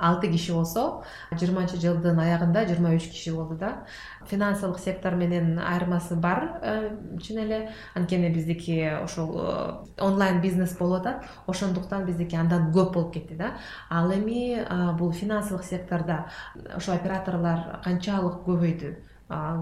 алты 0.00 0.30
киши 0.32 0.52
болсо 0.52 1.02
жыйырманчы 1.32 1.78
жылдын 1.82 2.18
аягында 2.22 2.64
жыйырма 2.68 2.94
үч 2.96 3.08
киши 3.10 3.34
болду 3.34 3.56
да. 3.56 3.84
Финансылык 4.30 4.78
сектор 4.78 5.14
менен 5.14 5.58
айырмасы 5.58 6.16
бар 6.16 6.60
э, 6.62 6.90
чын 7.22 7.42
эле. 7.44 7.60
Анткени 7.94 8.32
биздики 8.32 8.78
ошол 9.02 9.36
э, 9.36 9.84
онлайн 10.00 10.40
бизнес 10.40 10.76
болуп 10.78 11.00
атат. 11.00 11.24
Ошондуктан 11.46 12.06
биздики 12.06 12.36
андан 12.36 12.72
көп 12.72 12.92
болуп 12.94 13.14
кетти 13.14 13.34
да. 13.34 13.54
Ал 13.90 14.12
эми 14.12 14.64
бул 14.98 15.12
финансылык 15.12 15.64
сектордо 15.64 16.26
ошо 16.74 16.92
операторлор 16.92 17.80
канчалык 17.84 18.44
көбөйдү 18.46 18.96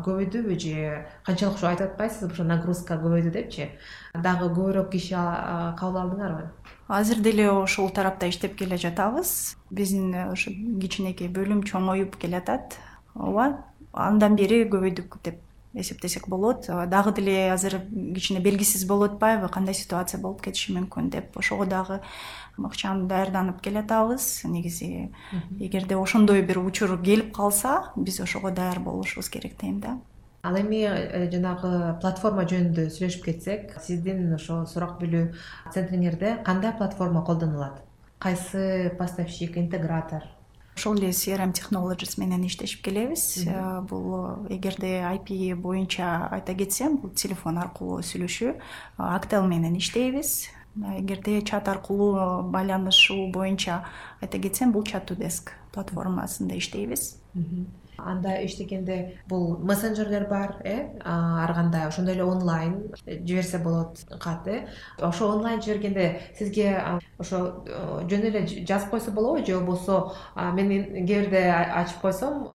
көбөйдүбү 0.06 0.58
же 0.58 1.06
канчалык 1.26 1.56
ушу 1.56 1.70
айтып 1.70 1.92
атпайсызбы 1.92 2.34
ошо 2.34 2.44
нагрузка 2.44 2.98
көбөйдү 3.00 3.32
депчи? 3.34 3.70
Дагы 4.14 4.50
көбүрөөк 4.50 4.90
киши 4.92 5.14
кабыл 5.78 6.02
алдыңарбы 6.04 6.48
азыр 6.90 7.20
деле 7.22 7.50
ошол 7.50 7.90
тарапта 7.94 8.28
иштеп 8.28 8.56
келе 8.58 8.76
жатабыз. 8.76 9.56
Биздин 9.70 10.10
ошо 10.32 10.50
кичинекей 10.50 11.28
бөлүм 11.30 11.62
чоңоюп 11.62 12.16
келатат. 12.18 12.76
Ооба 13.14 13.64
андан 13.92 14.34
бери 14.36 14.64
көбөйдүк 14.66 15.20
деп 15.24 15.38
эсептесек 15.74 16.28
болот. 16.28 16.66
Дагы 16.66 17.12
деле 17.14 17.52
азыр 17.52 17.80
кичине 18.14 18.40
белгисиз 18.40 18.84
болуп 18.86 19.12
атпайбы 19.14 19.48
кандай 19.48 19.74
ситуация 19.74 20.20
болуп 20.20 20.42
кетиши 20.42 20.72
мүмкүн 20.74 21.10
деп 21.10 21.36
ошого 21.36 21.66
дагы 21.66 22.00
ыкчам 22.58 23.06
даярданып 23.08 23.60
келатабыз. 23.60 24.42
Негизи 24.44 25.10
эгерде 25.58 25.96
ошондой 25.96 26.42
бир 26.42 26.58
учур 26.58 26.98
келип 27.02 27.34
калса 27.34 27.92
биз 27.96 28.20
ошого 28.20 28.50
даяр 28.50 28.80
болушубуз 28.80 29.28
керек 29.28 29.58
дейм 29.60 29.80
да. 29.80 29.98
Ал 30.42 30.56
эми 30.56 30.86
э, 30.88 31.30
жанагы 31.30 32.00
платформа 32.00 32.46
жөнүндө 32.48 32.88
сүйлөшүп 32.88 33.24
кетсек 33.26 33.74
сиздин 33.84 34.32
ошо 34.32 34.64
сурак 34.66 34.96
билүү 34.98 35.34
центриңерде 35.74 36.38
кандай 36.46 36.72
платформа 36.72 37.22
колдонулат? 37.22 37.82
Кайсы 38.18 38.90
поставщик 38.98 39.58
интегратор 39.58 40.24
ошол 40.80 40.96
эле 40.96 41.12
crm 41.12 41.52
technologies 41.52 42.16
менен 42.18 42.46
иштешип 42.46 42.80
келебиз. 42.82 43.44
Э, 43.44 43.82
бул 43.82 44.46
эгерде 44.48 45.04
айпи 45.04 45.52
боюнча 45.52 46.28
айта 46.32 46.54
кетсем 46.54 46.96
бул 46.96 47.10
телефон 47.10 47.58
аркылуу 47.60 48.00
сүйлөшүү 48.00 48.54
актел 48.96 49.44
менен 49.44 49.76
иштейбиз. 49.76 50.48
Эгерде 50.96 51.42
чат 51.42 51.68
аркылуу 51.68 52.48
байланышуу 52.48 53.28
боюнча 53.30 53.84
айта 54.22 54.38
кетсем 54.38 54.72
бул 54.72 54.84
чат 54.88 55.12
деск 55.18 55.52
платформасында 55.74 56.56
иштейбиз 56.56 57.18
анда 58.04 58.34
иштегенде 58.44 59.16
бул 59.28 59.58
мессенджерлер 59.58 60.28
бар 60.28 60.56
э? 60.64 60.98
Ар 61.04 61.54
кандай 61.54 61.86
ошондой 61.86 62.14
эле 62.14 62.24
онлайн 62.24 62.92
жиберсе 63.06 63.58
болот 63.58 63.98
кат 64.20 64.48
э? 64.48 64.68
Ошо 64.98 65.32
онлайн 65.32 65.62
жибергенде 65.62 66.20
сизге 66.38 66.82
ошо 67.18 67.64
э, 67.66 68.06
жөн 68.10 68.26
эле 68.30 68.46
жазып 68.46 68.90
койсо 68.90 69.10
болобу 69.10 69.44
же 69.44 69.58
болбосо 69.58 70.14
мен 70.36 71.06
кээ 71.06 71.20
бирде 71.20 71.44
ачып 71.50 72.00
койсом 72.00 72.52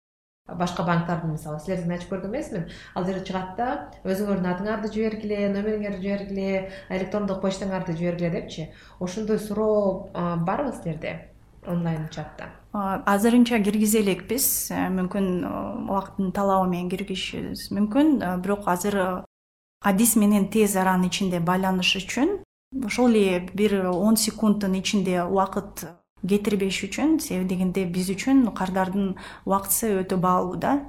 башка 0.47 0.85
банктардын 0.85 1.33
мисалы 1.33 1.61
силердикин 1.61 1.95
ачып 1.97 2.11
көргөн 2.13 2.31
эмесмин. 2.31 2.67
Ал 2.95 3.05
жерде 3.05 3.25
чыгат 3.25 3.55
да 3.57 3.69
өзүңөрдүн 4.05 4.51
атыңарды 4.51 4.91
жибергиле 4.93 5.49
номериңерди 5.55 6.03
жибергиле 6.03 6.71
электрондук 6.91 7.41
почтаңарды 7.45 7.97
жибергиле 7.97 8.31
депчи. 8.31 8.69
Ошондой 9.01 9.39
суроо 9.39 10.11
барбы 10.45 10.73
силерде 10.73 11.34
онлайн 11.67 12.09
чатта. 12.11 12.51
Азырынча 12.73 13.61
киргизе 13.63 14.01
элекпиз 14.03 14.71
э, 14.71 14.89
мүмкүн 14.91 15.27
э, 15.47 15.51
убакыттын 15.87 16.33
талабы 16.35 16.69
менен 16.73 16.91
киргизишибиз. 16.91 17.69
Мүмкүн 17.71 18.19
э, 18.19 18.37
бирок 18.43 18.67
азыр 18.69 19.25
адис 19.81 20.17
менен 20.17 20.49
тез 20.51 20.75
аранын 20.77 21.07
ичинде 21.07 21.39
байланыш 21.39 21.95
үчүн 22.01 22.41
ошол 22.85 23.15
эле 23.15 23.47
бир 23.55 23.87
он 23.91 24.17
секунддун 24.17 24.75
ичинде 24.81 25.23
убакыт 25.23 25.87
кетирбеш 26.27 26.83
үчүн 26.89 27.21
себеби 27.23 27.55
дегенде 27.55 27.85
биз 27.87 28.11
үчүн 28.11 28.49
кардардын 28.59 29.15
убактысы 29.45 29.95
өтө 30.03 30.19
баалуу 30.19 30.57
да. 30.59 30.81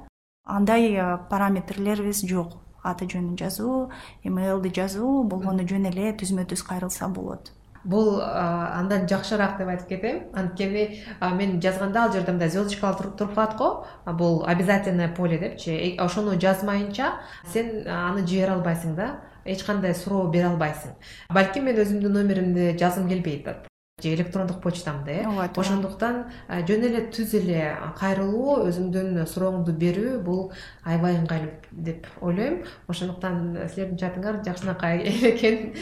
Андай 0.44 0.98
параметрлерибиз 1.30 2.26
жок. 2.26 2.58
Аты 2.82 3.06
жөнүн 3.10 3.38
жазуу 3.38 3.90
эмейлди 4.22 4.70
жазуу 4.74 5.22
болгону 5.26 5.66
жөн 5.66 5.88
эле 5.90 6.12
түзмө 6.18 6.46
түз 6.50 6.62
кайрылса 6.66 7.08
болот 7.10 7.55
бул 7.86 8.20
андан 8.20 9.06
жакшыраак 9.08 9.58
деп 9.58 9.68
айтып 9.68 9.88
кетем. 9.88 10.22
Анткени 10.34 11.02
мен 11.38 11.60
жазганда 11.62 12.04
ал 12.04 12.12
жерде 12.12 12.32
мындай 12.32 12.50
звездочкалар 12.50 12.96
туруп 12.96 13.34
калат 13.34 13.56
го. 13.56 13.86
Бул 14.06 14.44
обязательное 14.46 15.08
поле 15.08 15.38
депчи 15.38 15.70
э, 15.70 15.96
ошону 16.02 16.38
жазмайынча 16.40 17.14
сен 17.52 17.86
аны 17.86 18.26
жибере 18.26 18.52
албайсың 18.58 18.96
да 18.96 19.20
эч 19.44 19.62
кандай 19.64 19.94
суроо 19.94 20.26
бере 20.30 20.50
албайсың. 20.50 20.98
Балким 21.30 21.64
мен 21.64 21.78
өзүмдүн 21.78 22.12
номеримди 22.12 22.76
жазгым 22.78 23.08
келбей 23.08 23.40
атат 23.42 23.68
же 24.02 24.14
электрондук 24.14 24.60
почтамды 24.60 25.10
э. 25.10 25.26
Ооба 25.26 25.48
туура. 25.48 25.66
Ошондуктан 25.66 26.24
жөн 26.48 26.82
эле 26.88 27.04
түз 27.08 27.36
эле 27.38 27.76
кайрылуу 27.96 28.66
өзүңдүн 28.68 29.22
сурооңду 29.30 29.72
берүү 29.72 30.18
бул 30.26 30.50
аябай 30.84 31.16
ыңгайлуу 31.22 31.54
деп 31.72 32.10
ойлойм. 32.20 32.64
Ошондуктан 32.88 33.56
силердин 33.72 33.96
чатыңар 34.02 34.42
жакшынакай 34.44 35.06
экен 35.32 35.72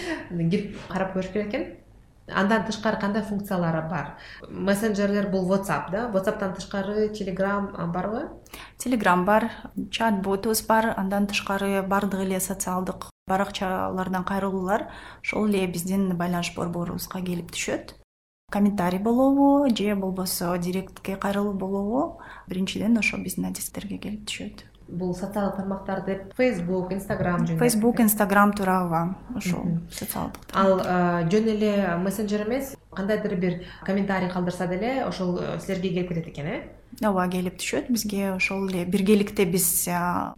кирип 0.50 0.78
карап 0.92 1.16
көрүш 1.16 1.32
керек 1.32 1.48
экен 1.48 1.66
андан 2.28 2.64
тышкары 2.64 3.00
кандай 3.00 3.22
функциялары 3.22 3.82
бар? 3.88 4.16
Мессенджерлер 4.48 5.28
бул 5.30 5.48
whatsapp 5.50 5.90
да? 5.90 6.10
Whatsappтан 6.12 6.54
тышкары 6.54 7.08
telegram 7.12 7.70
барбы 7.92 8.30
telegram 8.78 9.24
бар 9.24 9.50
чат 9.90 10.22
ботубуз 10.22 10.62
бар 10.66 10.94
андан 10.96 11.26
тышкары 11.26 11.82
баардык 11.82 12.20
эле 12.20 12.40
социалдык 12.40 13.10
баракчалардан 13.26 14.24
кайрылуулар 14.24 14.88
ошол 15.22 15.48
эле 15.48 15.66
биздин 15.66 16.16
байланыш 16.16 16.54
борборубузга 16.56 17.20
келип 17.20 17.50
түшөт. 17.52 17.94
Комментарий 18.50 19.00
болобу 19.00 19.68
же 19.74 19.94
болбосо 19.94 20.56
директке 20.58 21.16
кайрылуу 21.16 21.54
болобу. 21.54 22.20
Биринчиден 22.46 22.98
ошо 22.98 23.16
биздин 23.16 23.46
адистерге 23.46 23.98
келип 23.98 24.26
түшөт. 24.28 24.64
Бул 24.88 25.14
социалдык 25.14 25.56
тармактар 25.56 26.04
деп 26.06 26.34
facebook 26.38 26.92
instagram 26.96 27.44
жөнүндө 27.46 27.60
facebook 27.62 28.02
instagram 28.04 28.54
туура 28.58 28.78
ооба 28.84 29.02
ошол 29.36 29.78
социалдык 29.90 30.54
ал 30.54 30.78
жөн 31.32 31.50
эле 31.56 31.72
мессенджер 32.04 32.46
эмес 32.46 32.74
кандайдыр 32.94 33.36
бир 33.36 33.60
комментарий 33.84 34.30
калтырса 34.30 34.66
деле 34.66 35.04
ошол 35.04 35.38
э, 35.40 35.58
силерге 35.60 35.90
келип 35.90 36.08
кетет 36.08 36.28
экен 36.28 36.46
э 36.46 36.62
ооба 37.02 37.26
келип 37.32 37.58
түшөт. 37.58 37.90
Бизге 37.92 38.32
ошол 38.34 38.68
эле 38.68 38.84
биргеликте 38.84 39.46
биз 39.48 39.66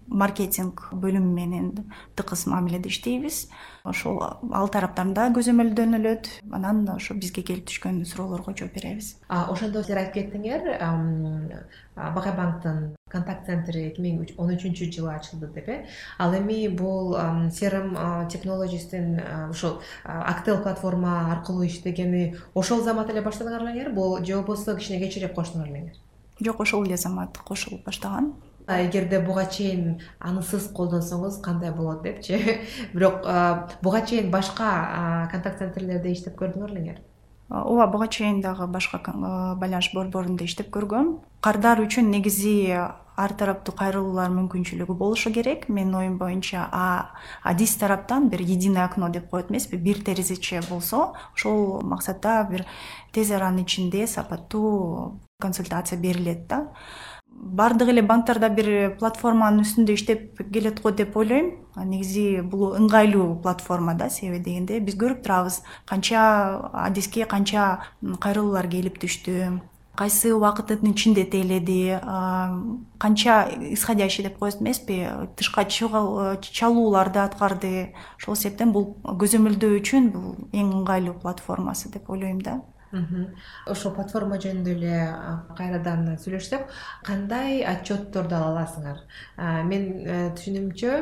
маркетинг 0.09 0.89
бөлүмү 0.93 1.33
менен 1.35 1.73
тыкыз 2.17 2.47
мамиледе 2.51 2.89
иштейбиз. 2.89 3.47
Ошол 3.85 4.21
ал 4.23 4.69
тараптан 4.73 5.15
да 5.15 5.29
көзөмөлдөнүлөт 5.37 6.31
анан 6.53 6.85
ошо 6.97 7.15
бизге 7.15 7.43
келип 7.43 7.67
түшкөн 7.71 8.05
суроолорго 8.05 8.55
жооп 8.57 8.75
беребиз. 8.79 9.17
Ошондо 9.29 9.83
силер 9.83 10.05
айтып 10.05 10.31
кеттиңер 10.33 11.67
бакай 11.97 12.33
банктын 12.37 12.95
контакт 13.11 13.47
центри 13.47 13.87
эки 13.89 14.03
миң 14.05 14.25
он 14.37 14.51
үчүнчү 14.53 14.91
жылы 14.93 15.13
ачылды 15.15 15.49
деп 15.55 15.69
э. 15.73 15.77
Ал 16.19 16.35
эми 16.37 16.67
бул 16.69 17.15
crm 17.15 17.95
technologiesдин 18.33 19.21
ушул 19.51 19.81
актел 20.05 20.59
платформа 20.63 21.33
аркылуу 21.33 21.67
иштегени 21.67 22.35
ошол 22.55 22.83
замат 22.83 23.11
эле 23.11 23.23
баштадыңар 23.23 23.65
белеңер 23.65 23.95
бул 23.95 24.19
же 24.25 24.35
болбосо 24.35 24.77
кичине 24.77 25.01
кечирээк 25.05 25.35
коштуңар 25.39 25.71
белеңер 25.71 26.03
жок 26.41 26.61
ошол 26.61 26.85
эле 26.85 26.97
замат 26.97 27.39
кошулуп 27.39 27.85
баштаган. 27.85 28.35
Эгерде 28.67 29.21
буга 29.21 29.47
чейин 29.47 30.01
анысыз 30.19 30.73
колдонсоңуз 30.75 31.41
кандай 31.43 31.71
болот 31.71 32.03
депчи? 32.03 32.61
Бирок 32.95 33.23
буга 33.83 34.03
чейин 34.07 34.31
башка 34.31 35.29
контакт 35.31 35.59
центрлерде 35.59 36.13
иштеп 36.13 36.35
көрдүңөр 36.41 36.75
белеңер 36.75 37.05
ооба 37.49 37.87
буга 37.87 38.09
чейин 38.09 38.41
дагы 38.43 38.67
башка 38.67 38.99
байланыш 39.07 39.93
борборунда 39.95 40.45
иштеп 40.45 40.73
көргөм 40.75 41.21
кардар 41.41 41.79
үчүн 41.85 42.11
негизи 42.11 42.57
ар 43.17 43.33
тараптуу 43.33 43.73
кайрылуулар 43.77 44.33
мүмкүнчүлүгү 44.35 44.95
болушу 44.99 45.31
керек. 45.33 45.69
Менин 45.69 45.95
оюм 45.97 46.19
боюнча 46.19 46.67
адис 47.43 47.77
тараптан 47.81 48.29
бир 48.29 48.43
единое 48.43 48.85
окно 48.85 49.09
деп 49.09 49.31
коет 49.31 49.51
эмеспи? 49.51 49.77
Бир 49.77 50.03
терезече 50.05 50.61
болсо 50.69 51.15
ошол 51.35 51.81
максатта 51.83 52.47
бир 52.51 52.67
тез 53.13 53.31
аранын 53.31 53.65
ичинде 53.65 54.07
сапаттуу 54.07 55.21
консультация 55.41 55.99
берилет 55.99 56.47
да. 56.47 56.69
Баардык 57.29 57.89
эле 57.89 58.01
банктарда 58.03 58.49
бир 58.49 58.97
платформанын 58.97 59.61
үстүндө 59.61 59.93
иштеп 59.93 60.39
келет 60.53 60.81
го 60.81 60.91
деп 60.91 61.17
ойлойм. 61.17 61.51
Негизи 61.77 62.41
бул 62.41 62.73
ыңгайлуу 62.79 63.43
платформа 63.43 63.95
да 63.95 64.09
себеби 64.09 64.43
дегенде. 64.45 64.81
Биз 64.81 64.97
көрүп 64.97 65.21
турабыз 65.27 65.61
канча 65.85 66.23
адиске 66.73 67.27
канча 67.29 67.83
кайрылуулар 68.01 68.69
келип 68.73 68.97
түштү 69.03 69.59
кайсы 69.97 70.33
убакыттын 70.33 70.93
ичинде 70.93 71.25
тейледи 71.25 71.99
канча 72.99 73.37
исходящий 73.69 74.25
деп 74.25 74.39
коет 74.39 74.63
эмеспи? 74.63 75.05
Тышка 75.37 75.67
чалууларды 75.69 77.19
аткарды. 77.21 77.93
Ошол 78.17 78.37
себептен 78.37 78.73
бул 78.73 78.95
көзөмөлдөө 79.05 79.83
үчүн 79.83 80.09
бул 80.17 80.49
эң 80.57 80.73
ыңгайлуу 80.81 81.19
платформасы 81.21 81.93
деп 81.93 82.09
ойлойм 82.09 82.41
да 82.41 82.63
ошол 83.67 83.95
платформа 83.97 84.39
жөнүндө 84.43 84.73
эле 84.77 84.99
кайрадан 85.59 86.17
сүйлөшсөк 86.23 86.69
кандай 87.07 87.63
отчетторду 87.67 88.37
ала 88.37 88.53
аласыңар? 88.53 89.03
Мен 89.69 89.89
э, 90.07 90.19
түшүнүмчө 90.39 90.93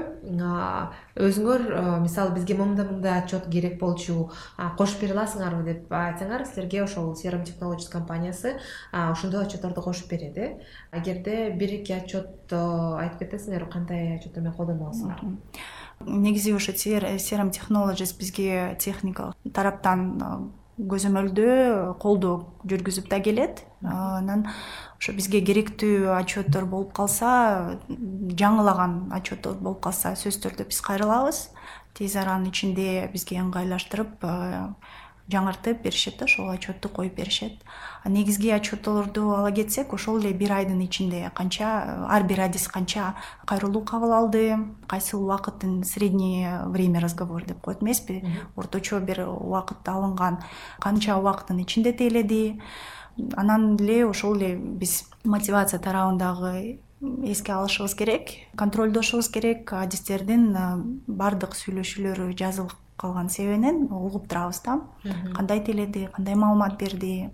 өзүңөр 1.29 1.67
мисалы 2.03 2.35
бизге 2.39 2.57
мындай 2.59 2.89
мындай 2.89 3.21
отчет 3.23 3.47
керек 3.53 3.79
болчу 3.81 4.31
кошуп 4.79 5.05
бере 5.05 5.15
аласыңарбы 5.17 5.65
деп 5.69 5.93
айтсаңар 5.93 6.47
силерге 6.49 6.83
ошол 6.85 7.13
crm 7.15 7.45
technologies 7.45 7.91
компаниясы 7.93 8.57
ошондой 8.93 9.45
отчетторду 9.45 9.83
кошуп 9.83 10.11
берет 10.11 10.39
э. 10.39 10.59
Эгерде 10.93 11.51
бир 11.51 11.79
эки 11.81 11.93
отчет 11.93 12.53
айтып 12.53 13.25
кетесиңерби 13.27 13.71
кандай 13.71 14.17
отчеттор 14.17 14.43
менен 14.43 14.57
колдоно 14.57 14.91
аласыңар 14.91 15.23
негизи 16.01 16.53
ошо 16.55 16.73
crm 16.73 17.51
technologies 17.51 18.17
бизге 18.19 18.77
техникалык 18.79 19.37
тараптан 19.53 20.53
көзөмөлдөө 20.79 21.95
колдоо 22.03 22.35
жүргүзүп 22.67 23.09
да 23.11 23.21
келет. 23.23 23.63
Анан 23.85 24.47
ошо 24.99 25.15
бизге 25.15 25.41
керектүү 25.45 26.11
отчеттор 26.17 26.67
болуп 26.67 26.93
калса 26.97 27.79
жаңылаган 27.89 29.15
отчеттор 29.15 29.61
болуп 29.61 29.85
калса 29.87 30.15
сөзсүз 30.19 30.43
түрдө 30.43 30.69
биз 30.71 30.81
кайрылабыз. 30.85 31.49
Тез 31.95 32.17
аранын 32.19 32.51
ичинде 32.51 33.07
бизге 33.13 33.39
ыңгайлаштырып 33.39 34.25
жаңыртып 35.31 35.83
беришет 35.83 36.19
да 36.19 36.27
ошол 36.27 36.51
отчетту 36.51 36.89
коюп 36.89 37.15
беришет. 37.15 37.53
Негизги 38.05 38.51
отчетторду 38.53 39.31
ала 39.35 39.51
кетсек 39.53 39.93
ошол 39.95 40.19
эле 40.21 40.33
бир 40.33 40.53
айдын 40.53 40.83
ичинде 40.85 41.31
канча 41.35 42.07
ар 42.11 42.25
бир 42.25 42.41
адис 42.41 42.69
канча 42.69 43.15
кайрылуу 43.47 43.85
кабыл 43.85 44.13
алды 44.13 44.59
кайсы 44.87 45.17
убакыттын 45.17 45.83
средний 45.85 46.47
время 46.67 47.01
разговора 47.01 47.45
деп 47.45 47.61
коет 47.61 47.83
эмеспи? 47.83 48.23
Орточо 48.57 49.01
бир 49.01 49.27
убакыт 49.29 49.89
алынган 49.89 50.43
канча 50.79 51.17
убакыттын 51.17 51.63
ичинде 51.63 51.93
тейледи. 51.93 52.61
Анан 53.37 53.77
эле 53.81 54.05
ошол 54.07 54.37
эле 54.37 54.57
биз 54.57 55.05
мотивация 55.25 55.81
тарабын 55.81 56.19
дагы 56.19 56.81
эске 57.25 57.53
алышыбыз 57.53 57.95
керек 57.95 58.29
контролдошубуз 58.57 59.29
керек. 59.29 59.73
Адистердин 59.73 60.53
баардык 61.07 61.57
сүйлөшүүлөрү 61.57 62.35
жазылып 62.37 62.84
калган 62.97 63.29
себебинен 63.29 63.89
угуп 63.91 64.29
турабыз 64.29 64.61
да. 64.65 64.81
Кандай 65.35 65.61
тейледи 65.65 66.09
кандай 66.15 66.35
маалымат 66.35 66.79
берди 66.79 67.31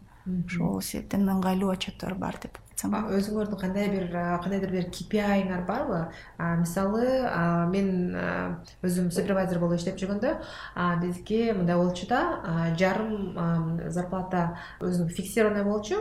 ошол 0.46 0.80
себептен 0.80 1.28
ыңгайлуу 1.28 1.72
отчеттор 1.72 2.14
бар 2.14 2.38
деп 2.42 2.58
өзүңөрдүн 2.88 3.58
кандай 3.60 3.88
бир 3.92 4.06
кандайдыр 4.40 4.70
бир 4.72 4.86
kpiңар 4.88 5.66
барбы? 5.68 6.00
Мисалы 6.38 7.20
мен 7.68 8.16
өзүм 8.82 9.10
супервайзер 9.12 9.60
болуп 9.60 9.76
иштеп 9.76 9.98
жүргөндө 10.00 10.32
бизге 11.02 11.52
мындай 11.52 11.76
болчу 11.76 12.08
да 12.08 12.40
жарым 12.80 13.76
зарплата 13.90 14.56
өзү 14.80 15.08
фиксированный 15.12 15.64
болчу 15.64 16.00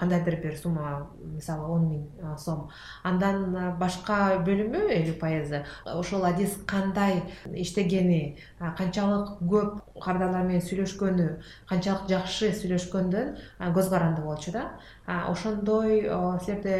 кандайдыр 0.00 0.40
бир 0.42 0.56
сумма 0.56 1.10
мисалы 1.20 1.68
он 1.68 1.88
миң 1.90 2.36
сом. 2.38 2.68
Андан 3.04 3.76
башка 3.78 4.38
бөлүмү 4.46 4.86
элүү 4.96 5.18
пайызы. 5.20 5.64
Ошол 5.84 6.24
адис 6.24 6.56
кандай 6.66 7.22
иштегени 7.52 8.38
канчалык 8.78 9.36
көп 9.42 10.00
кардарлар 10.00 10.46
менен 10.48 10.64
сүйлөшкөнү 10.64 11.28
канчалык 11.68 12.08
жакшы 12.08 12.52
сүйлөшкөндөн 12.56 13.36
көз 13.76 13.90
каранды 13.92 14.22
болчу 14.24 14.52
да 14.52 14.70
ошондой 15.06 16.02
силерде 16.44 16.76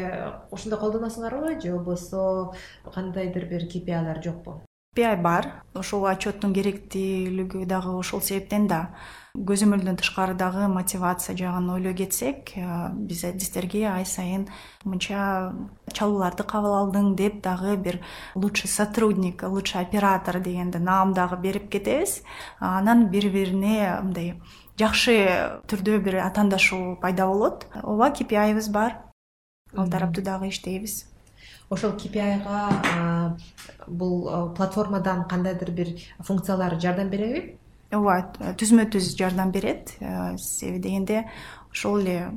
ошондой 0.51 0.79
колдоносуңарбы 0.79 1.59
же 1.61 1.73
болбосо 1.73 2.53
кандайдыр 2.93 3.45
бир 3.45 3.67
kpiлар 3.67 4.23
жокпу? 4.23 4.61
Kpi 4.97 5.21
бар. 5.21 5.45
Ошол 5.77 6.07
отчеттун 6.09 6.55
керектүүлүгү 6.57 7.67
дагы 7.69 7.91
ошол 7.99 8.21
себептен 8.25 8.65
да 8.65 8.95
көзөмөлдөн 9.37 9.99
тышкары 10.01 10.33
дагы 10.33 10.65
мотивация 10.73 11.35
жагын 11.37 11.69
ойлой 11.69 11.93
кетсек 11.93 12.49
биз 13.05 13.21
адистерге 13.27 13.83
ай 13.91 14.07
сайын 14.09 14.47
мынча 14.83 15.53
чалууларды 15.93 16.41
кабыл 16.49 16.73
алдың 16.79 17.13
деп 17.13 17.43
дагы 17.45 17.77
бир 17.77 17.99
лучший 18.33 18.71
сотрудник 18.73 19.43
лучший 19.43 19.81
оператор 19.81 20.39
дегенди 20.39 20.81
наам 20.81 21.13
дагы 21.13 21.37
берип 21.37 21.69
кетебиз. 21.69 22.23
Анан 22.59 23.11
бири 23.11 23.29
бирине 23.29 23.99
мындай 24.01 24.41
жакшы 24.77 25.17
түрдө 25.67 25.99
бир 26.05 26.19
атаандашуу 26.23 26.97
пайда 27.01 27.27
болот. 27.27 27.65
Ооба 27.83 28.11
kpiибиз 28.13 28.69
бар? 28.69 28.97
Ал 29.75 29.89
тараптуу 29.89 30.23
дагы 30.23 30.49
иштейбиз. 30.49 31.05
Ошол 31.69 31.97
kpiга 31.99 33.35
бул 33.87 34.53
платформадан 34.55 35.25
кандайдыр 35.27 35.71
бир 35.71 35.87
функциялар 36.19 36.79
жардам 36.79 37.09
береби? 37.09 37.57
Ооба 37.91 38.53
түзмө 38.59 38.87
түз 38.93 39.15
жардам 39.17 39.51
берет. 39.51 39.97
Себеби 40.37 40.79
дегенде 40.79 41.25
ошол 41.71 41.99
эле 41.99 42.31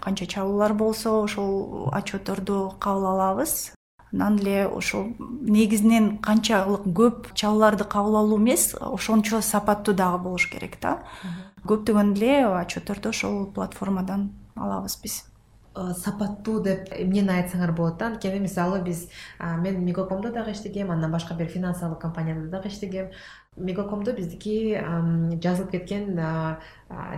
канча 0.00 0.26
чалуулар 0.26 0.74
болсо 0.74 1.22
ошол 1.22 1.88
отчетторду 1.92 2.74
кабыл 2.78 3.06
алабыз. 3.14 3.72
Анан 4.12 4.38
эле 4.38 4.68
ошол 4.68 5.14
негизинен 5.18 6.18
канчалык 6.18 6.86
көп 6.86 7.32
чалууларды 7.34 7.84
кабыл 7.84 8.16
алуу 8.16 8.38
эмес 8.38 8.74
ошончо 8.80 9.40
сапаттуу 9.40 9.94
дагы 9.94 10.22
болуш 10.22 10.46
керек 10.50 10.78
да 10.80 11.00
көптөгөн 11.70 12.12
эле 12.16 12.34
отчетторду 12.48 13.10
ошол 13.14 13.46
платформадан 13.54 14.30
алабыз 14.56 14.98
биз. 15.02 15.24
Э, 15.76 15.92
сапаттуу 15.92 16.62
деп 16.64 16.88
эмнени 16.96 17.34
айтсаңар 17.34 17.74
болот 17.76 17.98
да? 18.00 18.06
Анткени 18.08 18.40
мисалы 18.40 18.80
биз 18.82 19.06
мен 19.38 19.82
мегакомдо 19.84 20.32
дагы 20.32 20.52
иштегем 20.52 20.90
андан 20.90 21.12
башка 21.12 21.34
бир 21.34 21.50
финансылык 21.52 22.00
компанияда 22.00 22.48
дагы 22.48 22.68
иштегем. 22.68 23.10
Мегакомдо 23.56 24.12
биздики 24.12 24.76
жазылып 25.42 25.70
кеткен 25.72 26.18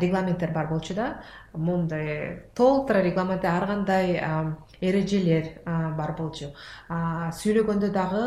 регламенттер 0.03 0.53
бар 0.53 0.69
болчу 0.69 0.95
да? 0.95 1.23
Моундай 1.53 2.43
толтура 2.55 3.03
регламентте 3.03 3.49
ар 3.49 3.67
кандай 3.67 4.21
эрежелер 4.81 5.49
бар 5.99 6.15
болчу. 6.19 6.51
Сүйлөгөндө 6.89 7.91
дагы 7.95 8.23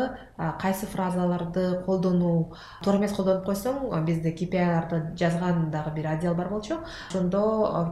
кайсы 0.60 0.86
фразаларды 0.86 1.82
колдонуу 1.86 2.54
туура 2.84 2.98
эмес 2.98 3.16
колдонуп 3.16 3.46
койсоң 3.46 4.04
бизде 4.04 4.32
kpiларды 4.32 5.02
жазган 5.16 5.70
дагы 5.70 5.94
бир 5.96 6.12
отдел 6.14 6.34
бар 6.34 6.48
болчу. 6.48 6.80
Ошондо 7.10 7.42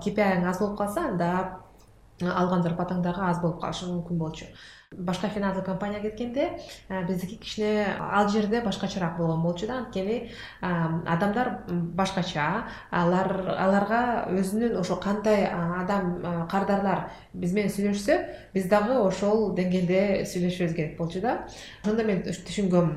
kpiң 0.04 0.46
аз 0.48 0.60
болуп 0.60 0.78
калса 0.78 1.08
анда 1.08 1.30
алган 2.20 2.62
зарплатаң 2.62 3.02
дагы 3.02 3.24
аз 3.24 3.40
болуп 3.40 3.60
калышы 3.62 3.88
мүмкүн 3.88 4.18
болчу 4.20 4.46
башка 4.96 5.28
финансылык 5.28 5.66
компанияга 5.66 6.10
кеткенде 6.10 6.50
биздики 7.06 7.36
кичине 7.36 7.86
ал 8.00 8.28
жерде 8.28 8.60
башкачараак 8.60 9.18
болгон 9.18 9.42
болчу 9.42 9.66
да. 9.68 9.78
Анткени 9.78 10.32
адамдар 10.60 11.60
башкача 11.68 12.64
алар 12.90 13.54
аларга 13.56 14.26
өзүнүн 14.34 14.80
ошо 14.80 14.96
кандай 14.96 15.46
адам 15.46 16.46
кардарлар 16.50 17.12
биз 17.32 17.52
менен 17.54 17.70
сүйлөшсө 17.70 18.16
биз 18.52 18.66
дагы 18.66 18.96
ошол 18.98 19.54
деңгээлде 19.54 20.26
сүйлөшүбүз 20.26 20.74
керек 20.74 20.98
болчу 20.98 21.22
да. 21.22 21.46
Ошондо 21.84 22.02
мен 22.02 22.24
түшүнгөм 22.26 22.90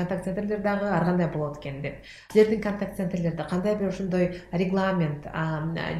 контакт 0.00 0.24
центрлер 0.24 0.64
дагы 0.64 0.88
ар 0.88 1.04
кандай 1.04 1.28
болот 1.28 1.58
экен 1.58 1.82
деп. 1.82 2.00
Силердин 2.32 2.62
контакт 2.62 2.96
центрлерде 2.96 3.44
кандай 3.44 3.76
бир 3.76 3.88
ошондой 3.88 4.40
регламент 4.50 5.28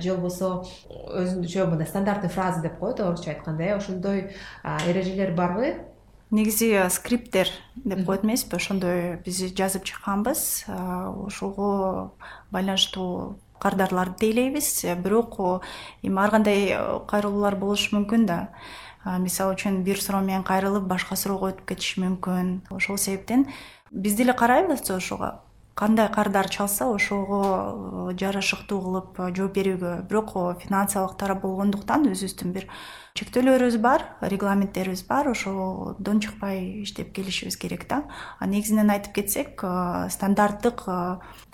же 0.01 0.15
болбосо 0.15 0.65
өзүнчө 0.89 1.69
мындай 1.69 1.87
стандартный 1.87 2.31
фраза 2.31 2.63
деп 2.63 2.79
коет 2.79 3.01
орусча 3.01 3.33
айтканда 3.33 3.65
э 3.65 3.77
ошондой 3.77 4.31
эрежелер 5.19 5.35
барбы 5.35 5.75
негизи 6.31 6.89
скриптер 6.91 7.49
деп 7.75 8.05
коет 8.07 8.25
эмеспи. 8.25 8.57
Ошондой 8.57 9.17
биз 9.25 9.41
жазып 9.55 9.85
чыкканбыз. 9.85 10.67
Ошого 10.69 12.13
байланыштуу 12.51 13.39
кардарларды 13.59 14.19
тейлейбиз. 14.19 14.85
Бирок 15.03 15.63
эми 16.03 16.21
ар 16.21 16.31
кандай 16.31 16.77
кайрылуулар 17.09 17.57
болушу 17.57 17.97
мүмкүн 17.97 18.27
да. 18.27 18.49
Мисалы 19.05 19.55
үчүн 19.55 19.83
бир 19.83 20.01
суроо 20.01 20.21
менен 20.21 20.45
кайрылып 20.45 20.85
башка 20.85 21.17
суроого 21.17 21.51
өтүп 21.51 21.67
кетиши 21.73 22.01
мүмкүн. 22.05 22.69
Ошол 22.71 22.99
себептен 22.99 23.49
биз 23.91 24.15
деле 24.15 24.35
карайбыз 24.35 24.91
ошого 24.91 25.41
кандай 25.79 26.09
кардар 26.11 26.49
чалса 26.51 26.89
ошого 26.91 28.11
жарашыктуу 28.19 28.81
кылып 28.83 29.21
жооп 29.37 29.55
берүүгө. 29.55 29.93
Бирок 30.11 30.33
финансылык 30.59 31.15
тарап 31.21 31.45
болгондуктан 31.45 32.09
өзүбүздүн 32.11 32.51
бир 32.57 32.67
чектөөлөрүбүз 33.15 33.79
бар 33.79 34.03
регламенттерибиз 34.21 35.05
бар. 35.07 35.31
Ошодон 35.31 36.19
чыкпай 36.19 36.83
иштеп 36.83 37.15
келишибиз 37.15 37.57
керек 37.63 37.87
да. 37.87 38.03
А 38.41 38.51
негизинен 38.51 38.91
айтып 38.91 39.15
кетсек 39.21 39.63
стандарттык 40.11 40.83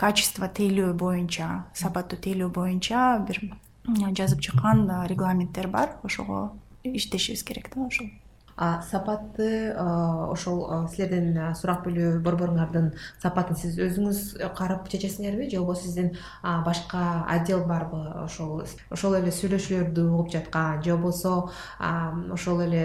качество 0.00 0.48
тейлөө 0.48 0.96
боюнча 0.96 1.66
сапаттуу 1.76 2.18
тейлөө 2.24 2.48
боюнча 2.48 3.20
бир 3.28 3.44
жазып 3.92 4.40
чыккан 4.40 4.88
регламенттер 5.04 5.68
бар. 5.68 5.98
Ошого 6.02 6.54
иштешибиз 6.82 7.44
керек 7.44 7.74
да 7.76 7.87
ошол 7.92 8.08
сапатты 8.56 9.74
ошол 9.74 10.86
силерден 10.92 11.54
сурак 11.58 11.82
белүү 11.86 12.20
борборуңардын 12.24 12.92
сапатын 13.22 13.58
сиз 13.58 13.78
өзүңүз 13.82 14.20
карап 14.56 14.88
чечесиңерби? 14.92 15.48
Же 15.50 15.58
болбосо 15.58 15.88
сиздин 15.88 16.12
башка 16.42 17.24
отдел 17.28 17.64
барбы 17.66 18.04
ошол 18.24 18.62
ошол 18.94 19.18
эле 19.18 19.34
сүйлөшүүлөрдү 19.34 20.06
угуп 20.06 20.30
жаткан? 20.36 20.82
Же 20.84 20.94
болбосо 20.94 21.50
ошол 21.80 22.62
эле 22.68 22.84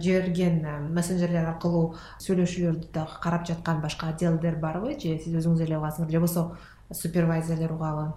жиберген 0.00 0.90
мессенджерлер 0.90 1.52
аркылуу 1.54 1.94
сүйлөшүүлөрдү 2.26 2.90
дагы 2.92 3.22
карап 3.22 3.46
жаткан 3.46 3.80
башка 3.84 4.10
отделдер 4.10 4.58
барбы? 4.58 4.98
Же 4.98 5.18
сиз 5.22 5.38
өзүңүз 5.38 5.62
эле 5.68 5.78
угасыңыз? 5.78 6.10
Же 6.10 6.18
болбосо 6.18 6.50
супервайзерлер 6.90 7.72
угабы 7.72 8.12